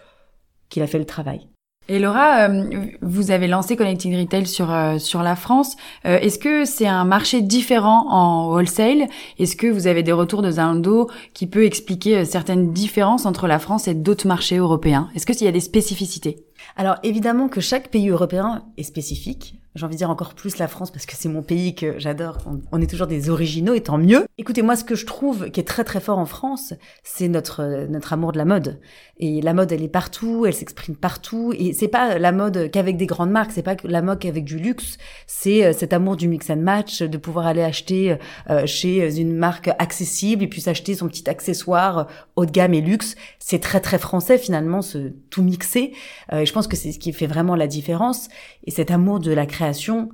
qu'il 0.70 0.84
a 0.84 0.88
fait 0.88 1.00
le 1.00 1.06
travail. 1.06 1.48
Et 1.88 2.00
Laura, 2.00 2.50
euh, 2.50 2.88
vous 3.04 3.30
avez 3.30 3.48
lancé 3.48 3.76
Connecting 3.76 4.19
Retail 4.19 4.48
sur 4.48 4.74
euh, 4.74 4.98
sur 4.98 5.21
la 5.21 5.36
France. 5.36 5.76
Euh, 6.06 6.17
est-ce 6.17 6.39
que 6.39 6.65
c'est 6.65 6.88
un 6.88 7.06
marché 7.06 7.43
différent 7.43 8.08
en 8.10 8.52
wholesale? 8.52 9.08
Est-ce 9.38 9.56
que 9.56 9.67
vous 9.67 9.86
avez 9.86 10.02
des 10.02 10.12
retours 10.12 10.41
de 10.41 10.50
Zalando 10.50 11.12
qui 11.34 11.45
peut 11.45 11.63
expliquer 11.63 12.26
certaines 12.26 12.74
différences 12.74 13.28
entre 13.28 13.45
la 13.48 13.60
France 13.60 13.88
et 13.88 13.93
d'autres 13.93 14.28
marchés 14.28 14.58
européens? 14.58 15.10
Est-ce 15.15 15.28
qu'il 15.28 15.43
y 15.43 15.48
a 15.48 15.52
des 15.52 15.60
spécificités? 15.60 16.43
Alors 16.76 16.95
évidemment 17.04 17.50
que 17.50 17.62
chaque 17.62 17.89
pays 17.89 18.10
européen 18.10 18.63
est 18.78 18.84
spécifique 18.84 19.60
j'ai 19.76 19.86
envie 19.86 19.96
de 19.96 20.00
dire 20.00 20.10
encore 20.10 20.34
plus 20.34 20.58
la 20.58 20.68
France 20.68 20.90
parce 20.90 21.06
que 21.06 21.14
c'est 21.16 21.28
mon 21.28 21.42
pays 21.42 21.76
que 21.76 22.00
j'adore. 22.00 22.38
On, 22.72 22.82
est 22.82 22.90
toujours 22.90 23.08
des 23.08 23.30
originaux 23.30 23.74
et 23.74 23.82
tant 23.82 23.98
mieux. 23.98 24.26
Écoutez, 24.38 24.62
moi, 24.62 24.76
ce 24.76 24.86
que 24.86 24.96
je 24.96 25.06
trouve 25.06 25.52
qui 25.52 25.60
est 25.60 25.66
très 25.66 25.84
très 25.84 26.00
fort 26.00 26.18
en 26.18 26.26
France, 26.26 26.74
c'est 27.04 27.28
notre 27.28 27.86
notre 27.90 28.14
amour 28.14 28.32
de 28.32 28.38
la 28.38 28.46
mode. 28.46 28.80
Et 29.18 29.42
la 29.42 29.54
mode, 29.54 29.72
elle 29.72 29.84
est 29.84 29.90
partout, 29.90 30.46
elle 30.46 30.54
s'exprime 30.54 30.96
partout. 30.96 31.54
Et 31.58 31.74
c'est 31.74 31.88
pas 31.88 32.18
la 32.18 32.32
mode 32.32 32.70
qu'avec 32.72 32.98
des 32.98 33.06
grandes 33.06 33.32
marques, 33.32 33.52
c'est 33.52 33.64
pas 33.64 33.76
la 33.84 34.02
mode 34.02 34.20
qu'avec 34.20 34.46
du 34.46 34.58
luxe. 34.58 34.98
C'est 35.28 35.66
euh, 35.66 35.74
cet 35.74 35.94
amour 35.94 36.16
du 36.16 36.28
mix 36.28 36.50
and 36.50 36.58
match, 36.58 37.02
de 37.02 37.18
pouvoir 37.18 37.46
aller 37.46 37.62
acheter 37.62 38.18
euh, 38.50 38.66
chez 38.66 39.20
une 39.20 39.36
marque 39.36 39.70
accessible 39.80 40.44
et 40.44 40.48
puis 40.48 40.62
s'acheter 40.62 40.96
son 40.96 41.08
petit 41.08 41.30
accessoire 41.30 42.08
haut 42.36 42.46
de 42.46 42.52
gamme 42.52 42.74
et 42.74 42.82
luxe. 42.82 43.16
C'est 43.40 43.60
très 43.60 43.80
très 43.80 44.00
français 44.00 44.38
finalement, 44.38 44.82
ce 44.82 45.14
tout 45.30 45.44
mixé. 45.44 45.94
Euh, 46.32 46.40
et 46.40 46.46
je 46.46 46.54
pense 46.54 46.68
que 46.68 46.76
c'est 46.76 46.92
ce 46.92 47.00
qui 47.00 47.12
fait 47.12 47.28
vraiment 47.28 47.56
la 47.56 47.68
différence. 47.68 48.30
Et 48.66 48.72
cet 48.72 48.92
amour 48.92 49.20
de 49.20 49.32
la 49.32 49.46
création 49.46 49.64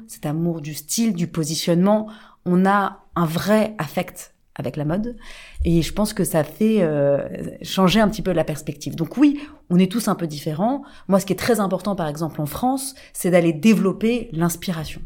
cet 0.07 0.25
amour 0.25 0.61
du 0.61 0.73
style, 0.73 1.13
du 1.13 1.27
positionnement, 1.27 2.07
on 2.45 2.65
a 2.65 2.99
un 3.15 3.25
vrai 3.25 3.75
affect 3.77 4.33
avec 4.55 4.75
la 4.75 4.85
mode 4.85 5.15
et 5.63 5.81
je 5.81 5.93
pense 5.93 6.13
que 6.13 6.23
ça 6.23 6.43
fait 6.43 6.81
euh, 6.81 7.27
changer 7.61 7.99
un 7.99 8.09
petit 8.09 8.21
peu 8.21 8.31
la 8.31 8.43
perspective. 8.43 8.95
Donc 8.95 9.17
oui, 9.17 9.39
on 9.69 9.79
est 9.79 9.91
tous 9.91 10.07
un 10.07 10.15
peu 10.15 10.27
différents. 10.27 10.83
Moi, 11.07 11.19
ce 11.19 11.25
qui 11.25 11.33
est 11.33 11.37
très 11.37 11.59
important, 11.59 11.95
par 11.95 12.07
exemple 12.07 12.41
en 12.41 12.45
France, 12.45 12.95
c'est 13.13 13.31
d'aller 13.31 13.53
développer 13.53 14.29
l'inspiration 14.33 15.01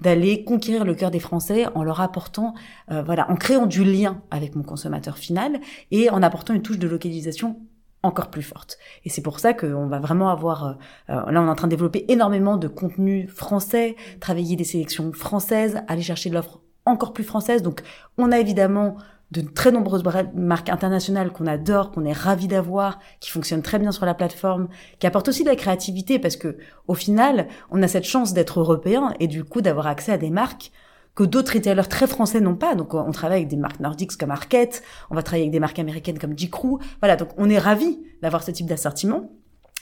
d'aller 0.00 0.42
conquérir 0.42 0.84
le 0.84 0.94
cœur 0.94 1.10
des 1.10 1.20
Français 1.20 1.66
en 1.74 1.84
leur 1.84 2.00
apportant, 2.00 2.54
euh, 2.90 3.02
voilà, 3.02 3.30
en 3.30 3.36
créant 3.36 3.66
du 3.66 3.84
lien 3.84 4.20
avec 4.30 4.56
mon 4.56 4.62
consommateur 4.62 5.16
final 5.16 5.60
et 5.90 6.10
en 6.10 6.22
apportant 6.22 6.54
une 6.54 6.62
touche 6.62 6.78
de 6.78 6.88
localisation 6.88 7.60
encore 8.02 8.30
plus 8.30 8.42
forte. 8.42 8.78
Et 9.04 9.10
c'est 9.10 9.22
pour 9.22 9.38
ça 9.38 9.54
qu'on 9.54 9.86
va 9.86 10.00
vraiment 10.00 10.28
avoir, 10.28 10.66
euh, 10.66 10.72
euh, 11.10 11.30
là 11.30 11.42
on 11.42 11.46
est 11.46 11.50
en 11.50 11.54
train 11.54 11.68
de 11.68 11.72
développer 11.72 12.04
énormément 12.08 12.56
de 12.56 12.68
contenu 12.68 13.28
français, 13.28 13.96
travailler 14.20 14.56
des 14.56 14.64
sélections 14.64 15.12
françaises, 15.12 15.82
aller 15.88 16.02
chercher 16.02 16.30
de 16.30 16.34
l'offre 16.34 16.60
encore 16.84 17.12
plus 17.12 17.24
française. 17.24 17.62
Donc 17.62 17.82
on 18.18 18.32
a 18.32 18.38
évidemment 18.38 18.96
de 19.30 19.40
très 19.40 19.72
nombreuses 19.72 20.04
marques 20.34 20.68
internationales 20.68 21.32
qu'on 21.32 21.46
adore, 21.46 21.90
qu'on 21.90 22.04
est 22.04 22.12
ravis 22.12 22.48
d'avoir, 22.48 22.98
qui 23.18 23.30
fonctionnent 23.30 23.62
très 23.62 23.78
bien 23.78 23.90
sur 23.90 24.04
la 24.04 24.12
plateforme, 24.12 24.68
qui 24.98 25.06
apportent 25.06 25.28
aussi 25.28 25.42
de 25.42 25.48
la 25.48 25.56
créativité 25.56 26.18
parce 26.18 26.36
que 26.36 26.58
au 26.86 26.94
final, 26.94 27.48
on 27.70 27.82
a 27.82 27.88
cette 27.88 28.04
chance 28.04 28.34
d'être 28.34 28.60
européen 28.60 29.14
et 29.20 29.28
du 29.28 29.42
coup 29.42 29.62
d'avoir 29.62 29.86
accès 29.86 30.12
à 30.12 30.18
des 30.18 30.28
marques 30.28 30.70
que 31.14 31.24
d'autres 31.24 31.54
retailers 31.54 31.88
très 31.88 32.06
français 32.06 32.40
n'ont 32.40 32.56
pas. 32.56 32.74
Donc 32.74 32.94
on 32.94 33.10
travaille 33.10 33.38
avec 33.38 33.48
des 33.48 33.56
marques 33.56 33.80
nordiques 33.80 34.16
comme 34.16 34.30
Arquette, 34.30 34.82
on 35.10 35.14
va 35.14 35.22
travailler 35.22 35.44
avec 35.44 35.52
des 35.52 35.60
marques 35.60 35.78
américaines 35.78 36.18
comme 36.18 36.36
J.Crew. 36.36 36.78
Voilà, 37.00 37.16
donc 37.16 37.28
on 37.36 37.50
est 37.50 37.58
ravis 37.58 38.00
d'avoir 38.22 38.42
ce 38.42 38.50
type 38.50 38.66
d'assortiment. 38.66 39.30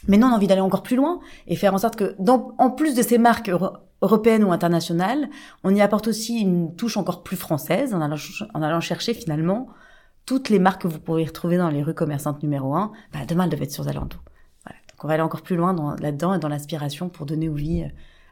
Mais 0.07 0.17
non, 0.17 0.27
on 0.27 0.31
a 0.31 0.35
envie 0.35 0.47
d'aller 0.47 0.61
encore 0.61 0.83
plus 0.83 0.95
loin 0.95 1.19
et 1.47 1.55
faire 1.55 1.73
en 1.73 1.77
sorte 1.77 1.95
que, 1.95 2.15
en 2.27 2.71
plus 2.71 2.95
de 2.95 3.03
ces 3.03 3.19
marques 3.19 3.51
européennes 4.01 4.43
ou 4.43 4.51
internationales, 4.51 5.29
on 5.63 5.75
y 5.75 5.81
apporte 5.81 6.07
aussi 6.07 6.39
une 6.39 6.75
touche 6.75 6.97
encore 6.97 7.21
plus 7.21 7.37
française 7.37 7.93
en 7.93 8.01
allant, 8.01 8.81
chercher 8.81 9.13
finalement 9.13 9.67
toutes 10.25 10.49
les 10.49 10.57
marques 10.57 10.81
que 10.81 10.87
vous 10.87 10.99
pourriez 10.99 11.25
retrouver 11.25 11.57
dans 11.57 11.69
les 11.69 11.83
rues 11.83 11.93
commerçantes 11.93 12.41
numéro 12.41 12.73
1. 12.73 12.91
Bah, 13.13 13.19
demain, 13.27 13.43
elles 13.43 13.51
doivent 13.51 13.61
être 13.61 13.71
sur 13.71 13.83
Zalando. 13.83 14.17
Voilà. 14.65 14.79
Donc 14.89 15.03
on 15.03 15.07
va 15.07 15.13
aller 15.13 15.23
encore 15.23 15.43
plus 15.43 15.55
loin 15.55 15.75
là-dedans 15.99 16.33
et 16.33 16.39
dans 16.39 16.49
l'aspiration 16.49 17.09
pour 17.09 17.27
donner 17.27 17.49
envie 17.49 17.85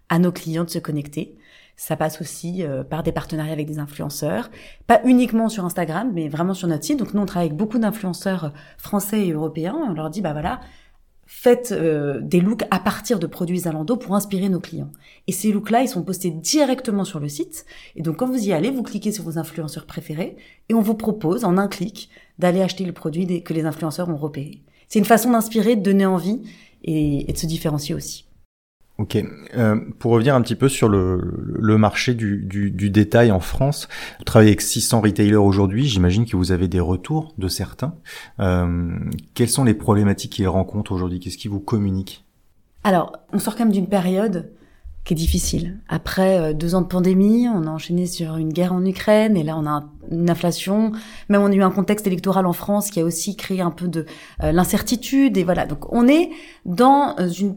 à 0.09 0.17
nos 0.17 0.31
clients 0.31 0.63
de 0.63 0.71
se 0.71 0.79
connecter. 0.79 1.37
Ça 1.79 1.95
passe 1.95 2.19
aussi 2.19 2.61
euh, 2.61 2.83
par 2.83 3.03
des 3.03 3.13
partenariats 3.13 3.53
avec 3.53 3.65
des 3.65 3.79
influenceurs, 3.79 4.51
pas 4.85 4.99
uniquement 5.05 5.47
sur 5.47 5.63
Instagram, 5.63 6.11
mais 6.13 6.27
vraiment 6.27 6.53
sur 6.53 6.67
notre 6.67 6.83
site. 6.83 6.99
Donc 6.99 7.13
nous, 7.13 7.21
on 7.21 7.25
travaille 7.25 7.47
avec 7.47 7.57
beaucoup 7.57 7.79
d'influenceurs 7.79 8.51
français 8.77 9.25
et 9.25 9.31
européens. 9.31 9.79
On 9.87 9.93
leur 9.93 10.09
dit, 10.09 10.19
bah 10.19 10.33
voilà, 10.33 10.59
faites 11.25 11.71
euh, 11.71 12.19
des 12.21 12.41
looks 12.41 12.65
à 12.69 12.81
partir 12.81 13.17
de 13.17 13.27
produits 13.27 13.59
Zalando 13.59 13.95
pour 13.95 14.13
inspirer 14.13 14.49
nos 14.49 14.59
clients. 14.59 14.91
Et 15.27 15.31
ces 15.31 15.53
looks-là, 15.53 15.81
ils 15.81 15.87
sont 15.87 16.03
postés 16.03 16.31
directement 16.31 17.05
sur 17.05 17.21
le 17.21 17.29
site. 17.29 17.65
Et 17.95 18.01
donc 18.01 18.17
quand 18.17 18.27
vous 18.27 18.45
y 18.45 18.51
allez, 18.51 18.71
vous 18.71 18.83
cliquez 18.83 19.13
sur 19.13 19.23
vos 19.23 19.37
influenceurs 19.37 19.85
préférés 19.85 20.35
et 20.67 20.73
on 20.73 20.81
vous 20.81 20.95
propose 20.95 21.45
en 21.45 21.57
un 21.57 21.69
clic 21.69 22.09
d'aller 22.39 22.61
acheter 22.61 22.83
le 22.83 22.91
produit 22.91 23.41
que 23.41 23.53
les 23.53 23.63
influenceurs 23.63 24.09
ont 24.09 24.17
repéré. 24.17 24.63
C'est 24.89 24.99
une 24.99 25.05
façon 25.05 25.31
d'inspirer, 25.31 25.77
de 25.77 25.81
donner 25.81 26.05
envie 26.05 26.41
et 26.83 27.31
de 27.31 27.37
se 27.37 27.45
différencier 27.45 27.95
aussi. 27.95 28.28
Ok. 28.99 29.17
Euh, 29.55 29.79
pour 29.97 30.11
revenir 30.11 30.35
un 30.35 30.41
petit 30.41 30.55
peu 30.55 30.67
sur 30.67 30.89
le, 30.89 31.21
le 31.57 31.77
marché 31.77 32.13
du, 32.13 32.43
du, 32.43 32.69
du, 32.69 32.89
détail 32.89 33.31
en 33.31 33.39
France, 33.39 33.87
vous 34.17 34.25
travaillez 34.25 34.49
avec 34.49 34.59
600 34.59 34.99
retailers 34.99 35.37
aujourd'hui. 35.37 35.87
J'imagine 35.87 36.25
que 36.25 36.35
vous 36.35 36.51
avez 36.51 36.67
des 36.67 36.81
retours 36.81 37.33
de 37.37 37.47
certains. 37.47 37.95
Euh, 38.41 38.91
quelles 39.35 39.49
sont 39.49 39.63
les 39.63 39.73
problématiques 39.73 40.33
qu'ils 40.33 40.49
rencontrent 40.49 40.91
aujourd'hui? 40.91 41.21
Qu'est-ce 41.21 41.37
qui 41.37 41.47
vous 41.47 41.61
communique? 41.61 42.25
Alors, 42.83 43.13
on 43.31 43.39
sort 43.39 43.55
quand 43.55 43.63
même 43.63 43.71
d'une 43.71 43.87
période 43.87 44.51
qui 45.05 45.13
est 45.13 45.15
difficile. 45.15 45.79
Après 45.87 46.37
euh, 46.37 46.53
deux 46.53 46.75
ans 46.75 46.81
de 46.81 46.87
pandémie, 46.87 47.47
on 47.47 47.67
a 47.67 47.69
enchaîné 47.69 48.05
sur 48.05 48.35
une 48.35 48.51
guerre 48.51 48.73
en 48.73 48.85
Ukraine 48.85 49.37
et 49.37 49.43
là 49.43 49.57
on 49.57 49.65
a 49.65 49.85
une 50.11 50.29
inflation. 50.29 50.91
Même 51.29 51.41
on 51.41 51.47
a 51.47 51.55
eu 51.55 51.63
un 51.63 51.71
contexte 51.71 52.05
électoral 52.05 52.45
en 52.45 52.53
France 52.53 52.89
qui 52.89 52.99
a 52.99 53.05
aussi 53.05 53.37
créé 53.37 53.61
un 53.61 53.71
peu 53.71 53.87
de 53.87 54.05
euh, 54.43 54.51
l'incertitude 54.51 55.37
et 55.37 55.45
voilà. 55.45 55.65
Donc 55.65 55.91
on 55.93 56.07
est 56.07 56.31
dans 56.65 57.15
euh, 57.17 57.29
une 57.29 57.55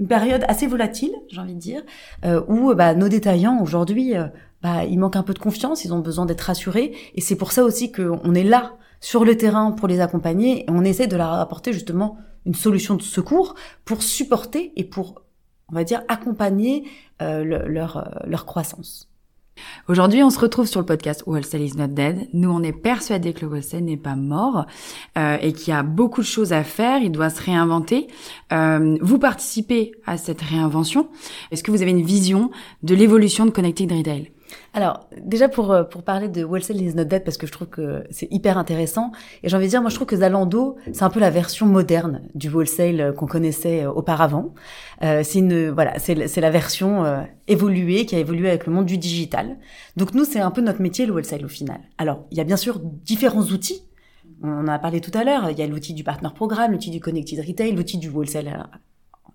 une 0.00 0.08
période 0.08 0.44
assez 0.48 0.66
volatile, 0.66 1.14
j'ai 1.28 1.40
envie 1.40 1.54
de 1.54 1.60
dire, 1.60 1.82
euh, 2.24 2.42
où 2.48 2.74
bah, 2.74 2.94
nos 2.94 3.08
détaillants 3.08 3.62
aujourd'hui, 3.62 4.16
euh, 4.16 4.26
bah, 4.62 4.84
ils 4.84 4.98
manquent 4.98 5.16
un 5.16 5.22
peu 5.22 5.34
de 5.34 5.38
confiance, 5.38 5.84
ils 5.84 5.94
ont 5.94 6.00
besoin 6.00 6.26
d'être 6.26 6.42
rassurés, 6.42 6.94
et 7.14 7.20
c'est 7.20 7.36
pour 7.36 7.52
ça 7.52 7.64
aussi 7.64 7.92
qu'on 7.92 8.34
est 8.34 8.44
là 8.44 8.74
sur 9.00 9.24
le 9.24 9.36
terrain 9.36 9.72
pour 9.72 9.88
les 9.88 10.00
accompagner, 10.00 10.64
et 10.64 10.66
on 10.68 10.84
essaie 10.84 11.06
de 11.06 11.16
leur 11.16 11.32
apporter 11.32 11.72
justement 11.72 12.18
une 12.46 12.54
solution 12.54 12.94
de 12.94 13.02
secours 13.02 13.54
pour 13.84 14.02
supporter 14.02 14.72
et 14.76 14.84
pour, 14.84 15.22
on 15.68 15.74
va 15.74 15.84
dire, 15.84 16.02
accompagner 16.08 16.84
euh, 17.20 17.44
leur, 17.44 17.96
euh, 17.96 18.02
leur 18.26 18.46
croissance. 18.46 19.08
Aujourd'hui, 19.88 20.22
on 20.22 20.30
se 20.30 20.38
retrouve 20.38 20.66
sur 20.66 20.80
le 20.80 20.86
podcast 20.86 21.22
Wholesale 21.26 21.62
is 21.62 21.76
not 21.76 21.88
dead. 21.88 22.28
Nous, 22.32 22.50
on 22.50 22.62
est 22.62 22.72
persuadés 22.72 23.32
que 23.32 23.42
le 23.42 23.52
wholesale 23.52 23.84
n'est 23.84 23.96
pas 23.96 24.16
mort 24.16 24.66
euh, 25.16 25.36
et 25.40 25.52
qu'il 25.52 25.72
y 25.72 25.76
a 25.76 25.82
beaucoup 25.82 26.20
de 26.20 26.26
choses 26.26 26.52
à 26.52 26.64
faire. 26.64 27.02
Il 27.02 27.12
doit 27.12 27.30
se 27.30 27.42
réinventer. 27.42 28.08
Euh, 28.52 28.98
vous 29.00 29.18
participez 29.18 29.92
à 30.06 30.18
cette 30.18 30.42
réinvention. 30.42 31.08
Est-ce 31.50 31.62
que 31.62 31.70
vous 31.70 31.82
avez 31.82 31.90
une 31.90 32.04
vision 32.04 32.50
de 32.82 32.94
l'évolution 32.94 33.46
de 33.46 33.50
Connected 33.50 33.90
Retail? 33.90 34.32
Alors, 34.72 35.08
déjà 35.22 35.48
pour, 35.48 35.72
euh, 35.72 35.84
pour 35.84 36.02
parler 36.02 36.28
de 36.28 36.44
Wholesale 36.44 36.80
is 36.80 36.94
not 36.94 37.04
dead, 37.04 37.24
parce 37.24 37.36
que 37.36 37.46
je 37.46 37.52
trouve 37.52 37.68
que 37.68 38.04
c'est 38.10 38.28
hyper 38.30 38.58
intéressant, 38.58 39.12
et 39.42 39.48
j'ai 39.48 39.56
envie 39.56 39.66
de 39.66 39.70
dire, 39.70 39.80
moi 39.80 39.90
je 39.90 39.94
trouve 39.94 40.06
que 40.06 40.16
Zalando, 40.16 40.76
c'est 40.92 41.02
un 41.02 41.10
peu 41.10 41.20
la 41.20 41.30
version 41.30 41.66
moderne 41.66 42.22
du 42.34 42.48
wholesale 42.48 43.00
euh, 43.00 43.12
qu'on 43.12 43.26
connaissait 43.26 43.84
euh, 43.84 43.90
auparavant. 43.90 44.54
Euh, 45.02 45.22
c'est 45.24 45.38
une, 45.38 45.70
voilà, 45.70 45.98
c'est, 45.98 46.28
c'est 46.28 46.40
la 46.40 46.50
version 46.50 47.04
évoluée, 47.48 48.06
qui 48.06 48.16
a 48.16 48.18
évolué 48.18 48.48
avec 48.48 48.66
le 48.66 48.72
monde 48.72 48.86
du 48.86 48.98
digital. 48.98 49.56
Donc 49.96 50.14
nous, 50.14 50.24
c'est 50.24 50.40
un 50.40 50.50
peu 50.50 50.60
notre 50.60 50.80
métier, 50.80 51.06
le 51.06 51.12
wholesale 51.12 51.44
au 51.44 51.48
final. 51.48 51.80
Alors, 51.98 52.24
il 52.30 52.38
y 52.38 52.40
a 52.40 52.44
bien 52.44 52.56
sûr 52.56 52.80
différents 52.80 53.42
outils. 53.42 53.82
On 54.42 54.48
en 54.48 54.68
a 54.68 54.78
parlé 54.78 55.00
tout 55.00 55.10
à 55.14 55.24
l'heure. 55.24 55.50
Il 55.50 55.58
y 55.58 55.62
a 55.62 55.66
l'outil 55.66 55.94
du 55.94 56.04
partner 56.04 56.28
programme, 56.34 56.72
l'outil 56.72 56.90
du 56.90 57.00
connected 57.00 57.40
retail, 57.46 57.72
l'outil 57.72 57.98
du 57.98 58.08
wholesale 58.08 58.66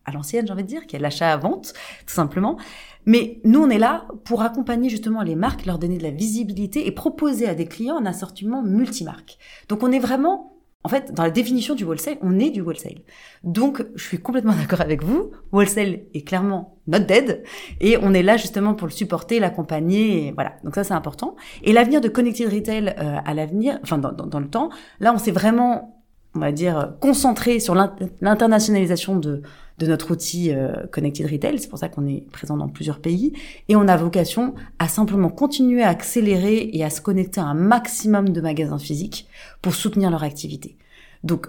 à 0.06 0.12
l'ancienne, 0.12 0.46
j'ai 0.48 0.54
envie 0.54 0.64
de 0.64 0.68
dire, 0.68 0.88
qui 0.88 0.96
est 0.96 1.00
l'achat 1.00 1.32
à 1.32 1.38
vente, 1.38 1.74
tout 2.06 2.14
simplement. 2.14 2.58
Mais 3.06 3.40
nous, 3.44 3.62
on 3.62 3.70
est 3.70 3.80
là 3.80 4.08
pour 4.26 4.42
accompagner 4.42 4.90
justement 4.90 5.22
les 5.22 5.36
marques, 5.36 5.66
leur 5.66 5.80
donner 5.80 5.98
de 5.98 6.04
la 6.04 6.12
visibilité 6.12 6.88
et 6.88 6.92
proposer 6.92 7.48
à 7.48 7.56
des 7.56 7.66
clients 7.66 7.98
un 7.98 8.06
assortiment 8.06 8.62
multimarque. 8.62 9.38
Donc 9.70 9.84
on 9.84 9.92
est 9.92 10.00
vraiment, 10.00 10.54
en 10.84 10.90
fait, 10.90 11.12
dans 11.14 11.24
la 11.24 11.32
définition 11.32 11.74
du 11.74 11.84
wholesale, 11.84 12.18
on 12.22 12.38
est 12.40 12.52
du 12.52 12.62
wholesale. 12.62 13.00
Donc 13.44 13.84
je 13.96 14.04
suis 14.04 14.20
complètement 14.20 14.54
d'accord 14.60 14.82
avec 14.82 15.04
vous, 15.04 15.32
wholesale 15.52 16.02
est 16.14 16.28
clairement 16.28 16.78
not 16.88 17.00
dead 17.00 17.44
et 17.80 17.98
on 17.98 18.14
est 18.14 18.24
là 18.24 18.38
justement 18.38 18.76
pour 18.76 18.88
le 18.88 18.94
supporter, 18.94 19.40
l'accompagner, 19.40 20.32
voilà. 20.36 20.54
Donc 20.64 20.76
ça 20.76 20.84
c'est 20.84 20.94
important. 20.94 21.36
Et 21.64 21.74
l'avenir 21.74 22.02
de 22.02 22.08
Connected 22.08 22.54
Retail 22.54 22.96
euh, 23.00 23.18
à 23.26 23.34
l'avenir, 23.34 23.80
enfin 23.82 23.98
dans, 23.98 24.12
dans 24.12 24.40
le 24.40 24.50
temps, 24.50 24.70
là 25.00 25.12
on 25.14 25.18
s'est 25.18 25.32
vraiment 25.32 25.98
on 26.34 26.40
va 26.40 26.52
dire, 26.52 26.94
concentré 27.02 27.60
sur 27.60 27.76
l'internationalisation 28.22 29.18
de, 29.18 29.42
de 29.82 29.88
notre 29.88 30.12
outil 30.12 30.54
euh, 30.54 30.74
Connected 30.92 31.30
Retail. 31.30 31.60
C'est 31.60 31.68
pour 31.68 31.80
ça 31.80 31.90
qu'on 31.90 32.08
est 32.08 32.30
présent 32.32 32.56
dans 32.56 32.70
plusieurs 32.70 33.00
pays. 33.00 33.34
Et 33.68 33.76
on 33.76 33.88
a 33.88 33.98
vocation 33.98 34.54
à 34.80 34.88
simplement 34.88 35.30
continuer 35.30 35.82
à 35.82 35.90
accélérer 35.90 36.70
et 36.72 36.84
à 36.84 36.90
se 36.90 37.02
connecter 37.02 37.42
à 37.42 37.46
un 37.46 37.56
maximum 37.56 38.30
de 38.30 38.42
magasins 38.42 38.78
physiques 38.78 39.28
pour 39.62 39.74
soutenir 39.74 40.12
leur 40.12 40.24
activité. 40.24 40.78
Donc, 41.24 41.48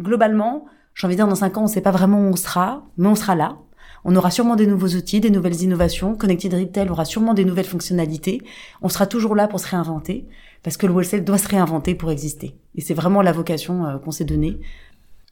globalement, 0.00 0.64
j'ai 0.94 1.06
envie 1.06 1.14
de 1.14 1.18
dire, 1.18 1.28
dans 1.28 1.34
cinq 1.34 1.56
ans, 1.58 1.62
on 1.62 1.64
ne 1.64 1.70
sait 1.70 1.82
pas 1.82 1.90
vraiment 1.90 2.20
où 2.20 2.32
on 2.32 2.36
sera, 2.36 2.84
mais 2.96 3.08
on 3.08 3.14
sera 3.14 3.34
là. 3.34 3.58
On 4.04 4.16
aura 4.16 4.30
sûrement 4.30 4.56
des 4.56 4.66
nouveaux 4.66 4.88
outils, 4.88 5.20
des 5.20 5.30
nouvelles 5.30 5.62
innovations. 5.62 6.16
Connected 6.16 6.52
Retail 6.52 6.88
aura 6.88 7.04
sûrement 7.04 7.34
des 7.34 7.44
nouvelles 7.44 7.66
fonctionnalités. 7.66 8.42
On 8.80 8.88
sera 8.88 9.06
toujours 9.06 9.36
là 9.36 9.46
pour 9.46 9.60
se 9.60 9.68
réinventer 9.68 10.26
parce 10.62 10.76
que 10.76 10.86
le 10.86 10.92
wholesale 10.92 11.24
doit 11.24 11.38
se 11.38 11.48
réinventer 11.48 11.94
pour 11.94 12.10
exister. 12.10 12.56
Et 12.74 12.80
c'est 12.80 12.94
vraiment 12.94 13.22
la 13.22 13.32
vocation 13.32 13.84
euh, 13.84 13.98
qu'on 13.98 14.10
s'est 14.10 14.24
donnée. 14.24 14.58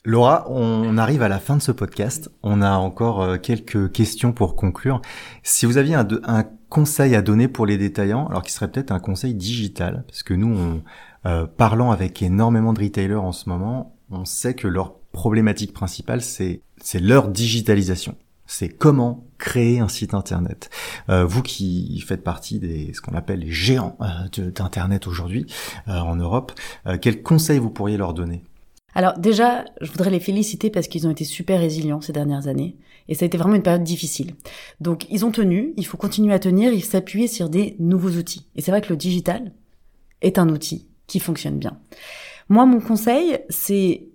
Laura, 0.05 0.47
on 0.49 0.97
arrive 0.97 1.21
à 1.21 1.29
la 1.29 1.39
fin 1.39 1.57
de 1.57 1.63
ce 1.63 1.73
podcast. 1.73 2.31
On 2.43 2.63
a 2.63 2.71
encore 2.71 3.21
euh, 3.21 3.37
quelques 3.37 3.93
questions 3.93 4.33
pour 4.33 4.57
conclure. 4.57 5.03
Si 5.43 5.67
vous 5.67 5.77
aviez 5.77 5.95
un, 5.95 6.45
conseil 6.71 7.15
à 7.15 7.21
donner 7.21 7.49
pour 7.49 7.67
les 7.67 7.77
détaillants, 7.77 8.27
alors 8.29 8.43
qui 8.43 8.53
serait 8.53 8.71
peut-être 8.71 8.93
un 8.93 8.99
conseil 9.01 9.35
digital, 9.35 10.05
parce 10.07 10.23
que 10.23 10.33
nous, 10.33 10.81
euh, 11.27 11.47
parlant 11.47 11.91
avec 11.91 12.23
énormément 12.23 12.73
de 12.73 12.81
retailers 12.81 13.17
en 13.17 13.33
ce 13.33 13.49
moment, 13.51 13.95
on 14.11 14.25
sait 14.25 14.55
que 14.55 14.69
leur 14.69 14.95
problématique 15.13 15.75
principale, 15.75 16.23
c'est 16.23 16.63
leur 16.95 17.29
digitalisation. 17.29 18.17
C'est 18.47 18.69
comment 18.69 19.27
créer 19.37 19.81
un 19.81 19.89
site 19.89 20.15
internet. 20.15 20.71
Euh, 21.11 21.27
vous 21.27 21.43
qui 21.43 22.01
faites 22.07 22.25
partie 22.25 22.59
des 22.59 22.93
ce 22.95 23.01
qu'on 23.01 23.15
appelle 23.15 23.41
les 23.41 23.51
géants 23.51 23.99
d'internet 24.37 25.07
aujourd'hui 25.07 25.47
en 25.87 26.17
Europe, 26.17 26.53
quels 27.03 27.23
conseils 27.23 27.59
vous 27.59 27.71
pourriez 27.71 27.97
leur 27.97 28.15
donner? 28.15 28.45
Alors 28.95 29.19
déjà, 29.19 29.65
je 29.81 29.91
voudrais 29.91 30.11
les 30.11 30.21
féliciter 30.21 30.71
parce 30.71 30.89
qu'ils 30.89 31.07
ont 31.07 31.11
été 31.11 31.25
super 31.25 31.61
résilients 31.61 32.01
ces 32.01 32.13
dernières 32.13 32.49
années. 32.49 32.77
Et 33.09 33.15
ça 33.15 33.25
a 33.25 33.27
été 33.27 33.39
vraiment 33.39 33.55
une 33.55 33.63
période 33.63 33.83
difficile. 33.83 34.35
Donc 34.81 35.07
ils 35.11 35.25
ont 35.25 35.31
tenu, 35.31 35.75
il 35.77 35.87
faut 35.87 35.97
continuer 35.97 36.33
à 36.33 36.39
tenir, 36.39 36.73
il 36.73 36.85
s'appuyer 36.85 37.29
sur 37.29 37.49
des 37.49 37.77
nouveaux 37.79 38.11
outils. 38.11 38.47
Et 38.57 38.63
c'est 38.63 38.71
vrai 38.71 38.81
que 38.81 38.91
le 38.91 38.97
digital 38.97 39.53
est 40.23 40.39
un 40.39 40.49
outil 40.49 40.87
qui 41.07 41.19
fonctionne 41.19 41.59
bien. 41.59 41.79
Moi, 42.49 42.67
mon 42.67 42.81
conseil, 42.81 43.39
c'est 43.49 44.09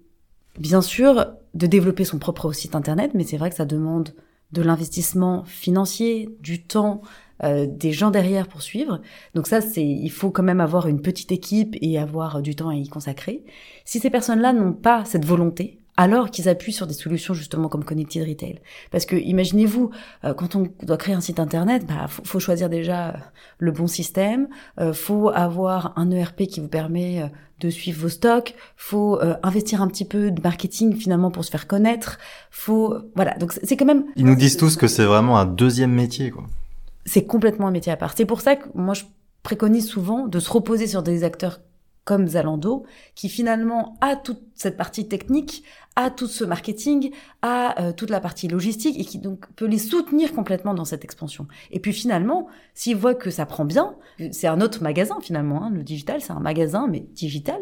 bien 0.57 0.81
sûr 0.81 1.25
de 1.53 1.67
développer 1.67 2.05
son 2.05 2.19
propre 2.19 2.51
site 2.53 2.75
internet, 2.75 3.11
mais 3.13 3.23
c'est 3.23 3.37
vrai 3.37 3.49
que 3.49 3.55
ça 3.55 3.65
demande 3.65 4.13
de 4.51 4.61
l'investissement 4.61 5.43
financier, 5.43 6.29
du 6.39 6.63
temps, 6.63 7.01
euh, 7.43 7.67
des 7.69 7.91
gens 7.91 8.11
derrière 8.11 8.47
pour 8.47 8.61
suivre. 8.61 9.01
Donc 9.33 9.47
ça, 9.47 9.61
c'est, 9.61 9.85
il 9.85 10.11
faut 10.11 10.31
quand 10.31 10.43
même 10.43 10.61
avoir 10.61 10.87
une 10.87 11.01
petite 11.01 11.31
équipe 11.31 11.75
et 11.81 11.99
avoir 11.99 12.41
du 12.41 12.55
temps 12.55 12.69
à 12.69 12.75
y 12.75 12.87
consacrer. 12.87 13.43
Si 13.83 13.99
ces 13.99 14.09
personnes-là 14.09 14.53
n'ont 14.53 14.73
pas 14.73 15.05
cette 15.05 15.25
volonté, 15.25 15.79
alors 15.97 16.29
qu'ils 16.29 16.49
appuient 16.49 16.73
sur 16.73 16.87
des 16.87 16.93
solutions 16.93 17.33
justement 17.33 17.69
comme 17.69 17.83
Connected 17.83 18.27
Retail. 18.27 18.59
Parce 18.91 19.05
que 19.05 19.15
imaginez-vous, 19.15 19.91
euh, 20.23 20.33
quand 20.33 20.55
on 20.55 20.67
doit 20.83 20.97
créer 20.97 21.15
un 21.15 21.21
site 21.21 21.39
internet, 21.39 21.85
bah 21.87 22.07
faut, 22.07 22.23
faut 22.25 22.39
choisir 22.39 22.69
déjà 22.69 23.09
euh, 23.09 23.13
le 23.59 23.71
bon 23.71 23.87
système, 23.87 24.47
euh, 24.79 24.93
faut 24.93 25.29
avoir 25.29 25.93
un 25.97 26.11
ERP 26.11 26.43
qui 26.43 26.59
vous 26.59 26.67
permet 26.67 27.21
euh, 27.21 27.27
de 27.61 27.69
suivre 27.69 28.01
vos 28.01 28.09
stocks, 28.09 28.53
faut 28.75 29.17
investir 29.41 29.81
un 29.81 29.87
petit 29.87 30.03
peu 30.03 30.29
de 30.29 30.41
marketing 30.41 30.93
finalement 30.93 31.31
pour 31.31 31.45
se 31.45 31.49
faire 31.49 31.67
connaître, 31.67 32.17
faut 32.51 32.97
voilà 33.15 33.33
donc 33.37 33.53
c'est 33.53 33.77
quand 33.77 33.85
même. 33.85 34.03
Ils 34.17 34.25
nous 34.25 34.35
disent 34.35 34.57
tous 34.57 34.75
que 34.75 34.87
c'est 34.87 35.05
vraiment 35.05 35.37
un 35.37 35.45
deuxième 35.45 35.93
métier 35.93 36.31
quoi. 36.31 36.43
C'est 37.05 37.25
complètement 37.25 37.67
un 37.67 37.71
métier 37.71 37.91
à 37.91 37.97
part. 37.97 38.13
C'est 38.15 38.25
pour 38.25 38.41
ça 38.41 38.55
que 38.55 38.67
moi 38.73 38.93
je 38.93 39.03
préconise 39.43 39.87
souvent 39.87 40.27
de 40.27 40.39
se 40.39 40.49
reposer 40.49 40.87
sur 40.87 41.03
des 41.03 41.23
acteurs 41.23 41.59
comme 42.05 42.27
Zalando, 42.27 42.85
qui 43.15 43.29
finalement 43.29 43.97
a 43.99 44.15
toute 44.15 44.41
cette 44.53 44.77
partie 44.77 45.07
technique, 45.07 45.63
a 45.95 46.11
tout 46.11 46.27
ce 46.27 46.43
marketing, 46.43 47.11
a 47.41 47.81
euh, 47.81 47.93
toute 47.93 48.11
la 48.11 48.19
partie 48.19 48.47
logistique 48.47 48.99
et 48.99 49.03
qui 49.03 49.17
donc 49.17 49.47
peut 49.55 49.65
les 49.65 49.79
soutenir 49.79 50.33
complètement 50.33 50.75
dans 50.75 50.85
cette 50.85 51.03
expansion. 51.03 51.47
Et 51.71 51.79
puis 51.79 51.93
finalement, 51.93 52.47
s'ils 52.75 52.95
voient 52.95 53.15
que 53.15 53.31
ça 53.31 53.47
prend 53.47 53.65
bien, 53.65 53.95
c'est 54.31 54.45
un 54.47 54.61
autre 54.61 54.83
magasin 54.83 55.17
finalement, 55.19 55.63
hein, 55.63 55.71
le 55.71 55.83
digital 55.83 56.21
c'est 56.21 56.31
un 56.31 56.39
magasin 56.39 56.87
mais 56.87 56.99
digital, 56.99 57.59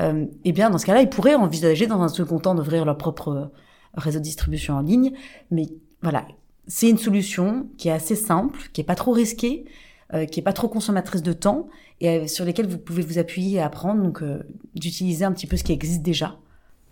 euh, 0.00 0.24
et 0.44 0.52
bien 0.52 0.70
dans 0.70 0.78
ce 0.78 0.86
cas-là, 0.86 1.02
ils 1.02 1.10
pourraient 1.10 1.34
envisager 1.34 1.86
dans 1.86 2.00
un 2.00 2.08
second 2.08 2.38
temps 2.38 2.54
d'ouvrir 2.54 2.86
leur 2.86 2.96
propre 2.96 3.28
euh, 3.28 3.46
réseau 3.94 4.18
de 4.18 4.24
distribution 4.24 4.74
en 4.74 4.80
ligne. 4.80 5.12
Mais 5.50 5.66
voilà, 6.00 6.26
c'est 6.66 6.88
une 6.88 6.98
solution 6.98 7.66
qui 7.78 7.88
est 7.88 7.92
assez 7.92 8.16
simple, 8.16 8.58
qui 8.72 8.80
est 8.80 8.84
pas 8.84 8.94
trop 8.94 9.12
risquée, 9.12 9.64
euh, 10.12 10.26
qui 10.26 10.40
est 10.40 10.42
pas 10.42 10.52
trop 10.52 10.68
consommatrice 10.68 11.22
de 11.22 11.32
temps 11.32 11.68
et 12.00 12.08
euh, 12.08 12.26
sur 12.26 12.44
lesquelles 12.44 12.66
vous 12.66 12.78
pouvez 12.78 13.02
vous 13.02 13.18
appuyer 13.18 13.58
et 13.58 13.62
apprendre 13.62 14.02
donc 14.02 14.22
euh, 14.22 14.42
d'utiliser 14.74 15.24
un 15.24 15.32
petit 15.32 15.46
peu 15.46 15.56
ce 15.56 15.64
qui 15.64 15.72
existe 15.72 16.02
déjà 16.02 16.36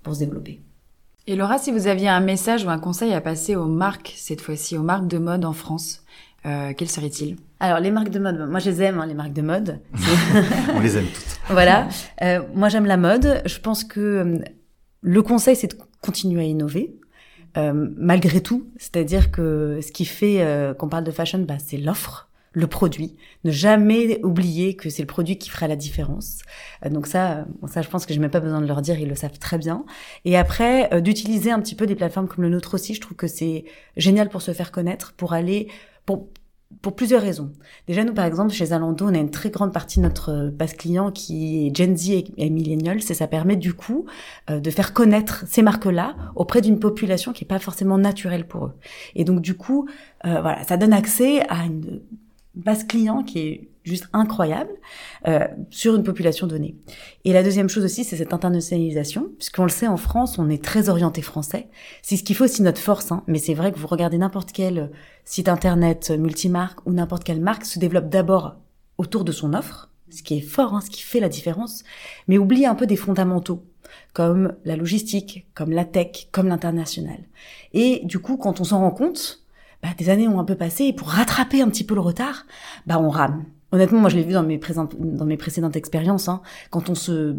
pour 0.03 0.15
se 0.15 0.21
développer. 0.21 0.61
Et 1.27 1.37
Laura, 1.37 1.59
si 1.59 1.71
vous 1.71 1.87
aviez 1.87 2.09
un 2.09 2.21
message 2.21 2.65
ou 2.65 2.71
un 2.71 2.79
conseil 2.79 3.13
à 3.13 3.21
passer 3.21 3.55
aux 3.55 3.67
marques 3.67 4.13
cette 4.17 4.41
fois-ci, 4.41 4.77
aux 4.77 4.83
marques 4.83 5.07
de 5.07 5.19
mode 5.19 5.45
en 5.45 5.53
France, 5.53 6.03
euh, 6.45 6.73
quel 6.77 6.89
serait-il 6.89 7.37
Alors 7.61 7.79
les 7.79 7.93
marques 7.93 8.11
de 8.11 8.19
mode, 8.19 8.49
moi 8.51 8.59
je 8.59 8.71
les 8.71 8.83
aime, 8.83 8.99
hein, 8.99 9.07
les 9.07 9.15
marques 9.15 9.33
de 9.33 9.43
mode. 9.43 9.79
On 10.75 10.81
les 10.81 10.97
aime 10.97 11.07
toutes. 11.07 11.39
voilà, 11.51 11.89
euh, 12.23 12.41
moi 12.55 12.69
j'aime 12.69 12.87
la 12.87 12.97
mode. 12.97 13.43
Je 13.47 13.59
pense 13.59 13.85
que 13.85 14.41
le 15.01 15.23
conseil 15.23 15.55
c'est 15.55 15.69
de 15.69 15.77
continuer 16.01 16.41
à 16.41 16.45
innover. 16.45 16.97
Euh, 17.57 17.89
malgré 17.97 18.41
tout, 18.41 18.67
c'est-à-dire 18.79 19.31
que 19.31 19.81
ce 19.83 19.93
qui 19.93 20.05
fait 20.05 20.75
qu'on 20.79 20.89
parle 20.89 21.05
de 21.05 21.11
fashion, 21.11 21.41
bah, 21.41 21.59
c'est 21.59 21.77
l'offre 21.77 22.29
le 22.53 22.67
produit. 22.67 23.17
Ne 23.45 23.51
jamais 23.51 24.23
oublier 24.23 24.77
que 24.77 24.91
c'est 24.91 25.03
le 25.03 25.07
produit 25.07 25.39
qui 25.39 25.51
fera 25.51 25.69
la 25.69 25.77
différence. 25.77 26.39
Euh, 26.85 26.91
donc 26.91 27.07
ça, 27.07 27.47
ça, 27.67 27.83
je 27.83 27.89
pense 27.89 28.07
que 28.07 28.13
je 28.13 28.19
n'ai 28.19 28.23
même 28.23 28.31
pas 28.31 28.41
besoin 28.41 28.61
de 28.61 28.67
leur 28.67 28.83
dire, 28.83 28.99
ils 28.99 29.09
le 29.09 29.15
savent 29.15 29.39
très 29.39 29.59
bien. 29.59 29.85
Et 30.25 30.37
après, 30.37 30.93
euh, 30.93 31.01
d'utiliser 31.01 31.51
un 31.51 31.61
petit 31.61 31.75
peu 31.75 31.87
des 31.87 31.95
plateformes 31.95 32.29
comme 32.29 32.45
le 32.45 32.51
nôtre 32.51 32.75
aussi, 32.75 32.95
je 32.95 33.01
trouve 33.01 33.17
que 33.17 33.27
c'est 33.27 33.65
génial 33.97 34.29
pour 34.29 34.43
se 34.43 34.53
faire 34.53 34.71
connaître, 34.71 35.15
pour 35.15 35.33
aller, 35.33 35.69
pour 36.07 36.29
pour 36.81 36.97
plusieurs 36.97 37.23
raisons. 37.23 37.53
Déjà, 37.87 38.05
nous, 38.05 38.15
par 38.15 38.25
exemple, 38.25 38.53
chez 38.53 38.67
Zalando, 38.67 39.07
on 39.07 39.15
a 39.15 39.19
une 39.19 39.31
très 39.31 39.51
grande 39.51 39.73
partie 39.73 39.99
de 39.99 40.05
notre 40.05 40.51
base 40.51 40.75
client 40.75 41.11
qui 41.11 41.67
est 41.67 41.77
Gen 41.77 41.97
Z 41.97 42.11
et, 42.11 42.25
et 42.37 42.51
Millennials, 42.51 42.99
et 42.99 43.15
ça 43.15 43.27
permet 43.27 43.57
du 43.57 43.75
coup 43.75 44.07
euh, 44.51 44.61
de 44.61 44.71
faire 44.71 44.93
connaître 44.93 45.45
ces 45.47 45.63
marques-là 45.63 46.17
auprès 46.35 46.61
d'une 46.61 46.79
population 46.79 47.33
qui 47.33 47.45
est 47.45 47.47
pas 47.47 47.59
forcément 47.59 47.99
naturelle 47.99 48.47
pour 48.47 48.67
eux. 48.67 48.73
Et 49.15 49.25
donc, 49.25 49.41
du 49.41 49.55
coup, 49.55 49.89
euh, 50.25 50.41
voilà, 50.41 50.65
ça 50.65 50.77
donne 50.77 50.93
accès 50.93 51.41
à 51.49 51.65
une 51.65 52.01
base 52.55 52.85
client 52.85 53.23
qui 53.23 53.39
est 53.41 53.69
juste 53.85 54.09
incroyable 54.13 54.73
euh, 55.27 55.47
sur 55.71 55.95
une 55.95 56.03
population 56.03 56.47
donnée. 56.47 56.77
Et 57.25 57.33
la 57.33 57.43
deuxième 57.43 57.69
chose 57.69 57.85
aussi, 57.85 58.05
c'est 58.05 58.17
cette 58.17 58.33
internationalisation, 58.33 59.31
puisqu'on 59.39 59.65
le 59.65 59.71
sait, 59.71 59.87
en 59.87 59.97
France, 59.97 60.39
on 60.39 60.49
est 60.49 60.63
très 60.63 60.89
orienté 60.89 61.23
français. 61.23 61.69
C'est 62.03 62.17
ce 62.17 62.23
qui 62.23 62.35
fait 62.35 62.45
aussi 62.45 62.63
notre 62.63 62.81
force, 62.81 63.13
hein. 63.13 63.23
mais 63.27 63.39
c'est 63.39 63.55
vrai 63.55 63.73
que 63.73 63.79
vous 63.79 63.87
regardez 63.87 64.19
n'importe 64.19 64.53
quel 64.53 64.91
site 65.25 65.49
internet 65.49 66.11
multimarque 66.11 66.81
ou 66.87 66.93
n'importe 66.93 67.25
quelle 67.25 67.41
marque 67.41 67.65
se 67.65 67.79
développe 67.79 68.09
d'abord 68.09 68.57
autour 68.99 69.25
de 69.25 69.33
son 69.33 69.55
offre, 69.55 69.91
ce 70.11 70.23
qui 70.23 70.37
est 70.39 70.43
fort, 70.43 70.75
hein, 70.75 70.81
ce 70.81 70.91
qui 70.91 71.03
fait 71.03 71.21
la 71.21 71.29
différence, 71.29 71.85
mais 72.29 72.39
oublie 72.39 72.67
un 72.67 72.75
peu 72.75 72.87
des 72.87 72.97
fondamentaux 72.97 73.65
comme 74.13 74.55
la 74.65 74.77
logistique, 74.77 75.47
comme 75.55 75.71
la 75.71 75.85
tech, 75.85 76.29
comme 76.31 76.49
l'international. 76.49 77.19
Et 77.73 78.01
du 78.05 78.19
coup, 78.19 78.37
quand 78.37 78.61
on 78.61 78.65
s'en 78.65 78.81
rend 78.81 78.91
compte, 78.91 79.43
bah, 79.83 79.89
des 79.97 80.11
années 80.11 80.29
ont 80.29 80.39
un 80.39 80.45
peu 80.45 80.55
passé 80.55 80.85
et 80.85 80.93
pour 80.93 81.09
rattraper 81.09 81.63
un 81.63 81.69
petit 81.69 81.85
peu 81.85 81.95
le 81.95 82.01
retard, 82.01 82.47
bah 82.87 82.99
on 83.01 83.09
rame. 83.09 83.45
Honnêtement, 83.73 84.01
moi 84.01 84.11
je 84.11 84.17
l'ai 84.17 84.23
vu 84.23 84.35
dans 84.35 84.43
mes, 84.43 84.59
précédentes 84.59 85.77
expériences, 85.77 86.29
hein, 86.29 86.43
quand 86.71 86.91
on 86.91 86.95
se 86.95 87.37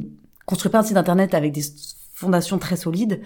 construit 0.48 0.72
pas 0.72 0.80
un 0.80 0.84
site 0.84 0.98
internet 0.98 1.36
avec 1.36 1.52
des 1.52 1.62
fondations 2.12 2.58
très 2.58 2.76
solides, 2.76 3.22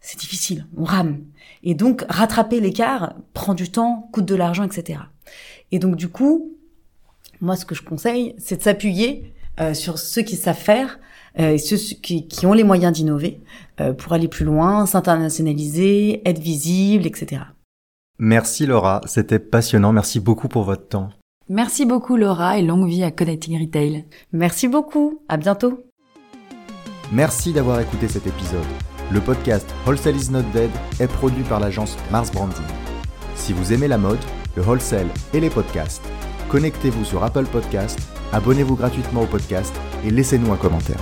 c'est 0.00 0.18
difficile, 0.18 0.66
on 0.76 0.84
rame. 0.84 1.20
Et 1.62 1.74
donc 1.74 2.04
rattraper 2.08 2.60
l'écart 2.60 3.14
prend 3.32 3.54
du 3.54 3.70
temps, 3.70 4.08
coûte 4.12 4.24
de 4.24 4.34
l'argent, 4.34 4.64
etc. 4.64 5.00
Et 5.70 5.78
donc 5.78 5.94
du 5.94 6.08
coup, 6.08 6.56
moi 7.40 7.54
ce 7.54 7.64
que 7.64 7.76
je 7.76 7.82
conseille, 7.82 8.34
c'est 8.38 8.56
de 8.56 8.62
s'appuyer 8.62 9.32
euh, 9.60 9.72
sur 9.72 9.98
ceux 9.98 10.22
qui 10.22 10.36
savent 10.36 10.56
faire 10.56 10.98
euh, 11.38 11.52
et 11.52 11.58
ceux 11.58 11.76
qui, 11.76 12.26
qui, 12.26 12.46
ont 12.46 12.54
les 12.54 12.64
moyens 12.64 12.92
d'innover 12.92 13.40
euh, 13.80 13.92
pour 13.92 14.12
aller 14.14 14.28
plus 14.28 14.44
loin, 14.44 14.86
s'internationaliser, 14.86 16.28
être 16.28 16.40
visible, 16.40 17.06
etc. 17.06 17.42
Merci 18.18 18.66
Laura, 18.66 19.00
c'était 19.06 19.38
passionnant. 19.38 19.92
Merci 19.92 20.18
beaucoup 20.18 20.48
pour 20.48 20.64
votre 20.64 20.88
temps. 20.88 21.10
Merci 21.50 21.86
beaucoup 21.86 22.16
Laura 22.16 22.58
et 22.58 22.62
longue 22.62 22.86
vie 22.86 23.02
à 23.02 23.10
Connecting 23.10 23.58
Retail. 23.58 24.04
Merci 24.32 24.68
beaucoup, 24.68 25.22
à 25.30 25.38
bientôt. 25.38 25.82
Merci 27.10 27.54
d'avoir 27.54 27.80
écouté 27.80 28.06
cet 28.06 28.26
épisode. 28.26 28.66
Le 29.10 29.20
podcast 29.20 29.66
Wholesale 29.86 30.16
is 30.16 30.30
not 30.30 30.42
dead 30.52 30.70
est 31.00 31.06
produit 31.06 31.44
par 31.44 31.58
l'agence 31.58 31.96
Mars 32.10 32.30
Branding. 32.30 32.66
Si 33.34 33.54
vous 33.54 33.72
aimez 33.72 33.88
la 33.88 33.96
mode, 33.96 34.18
le 34.56 34.62
wholesale 34.62 35.08
et 35.32 35.40
les 35.40 35.48
podcasts, 35.48 36.04
connectez-vous 36.50 37.06
sur 37.06 37.24
Apple 37.24 37.46
Podcast, 37.46 37.98
abonnez-vous 38.34 38.76
gratuitement 38.76 39.22
au 39.22 39.26
podcast 39.26 39.74
et 40.04 40.10
laissez-nous 40.10 40.52
un 40.52 40.56
commentaire. 40.56 41.00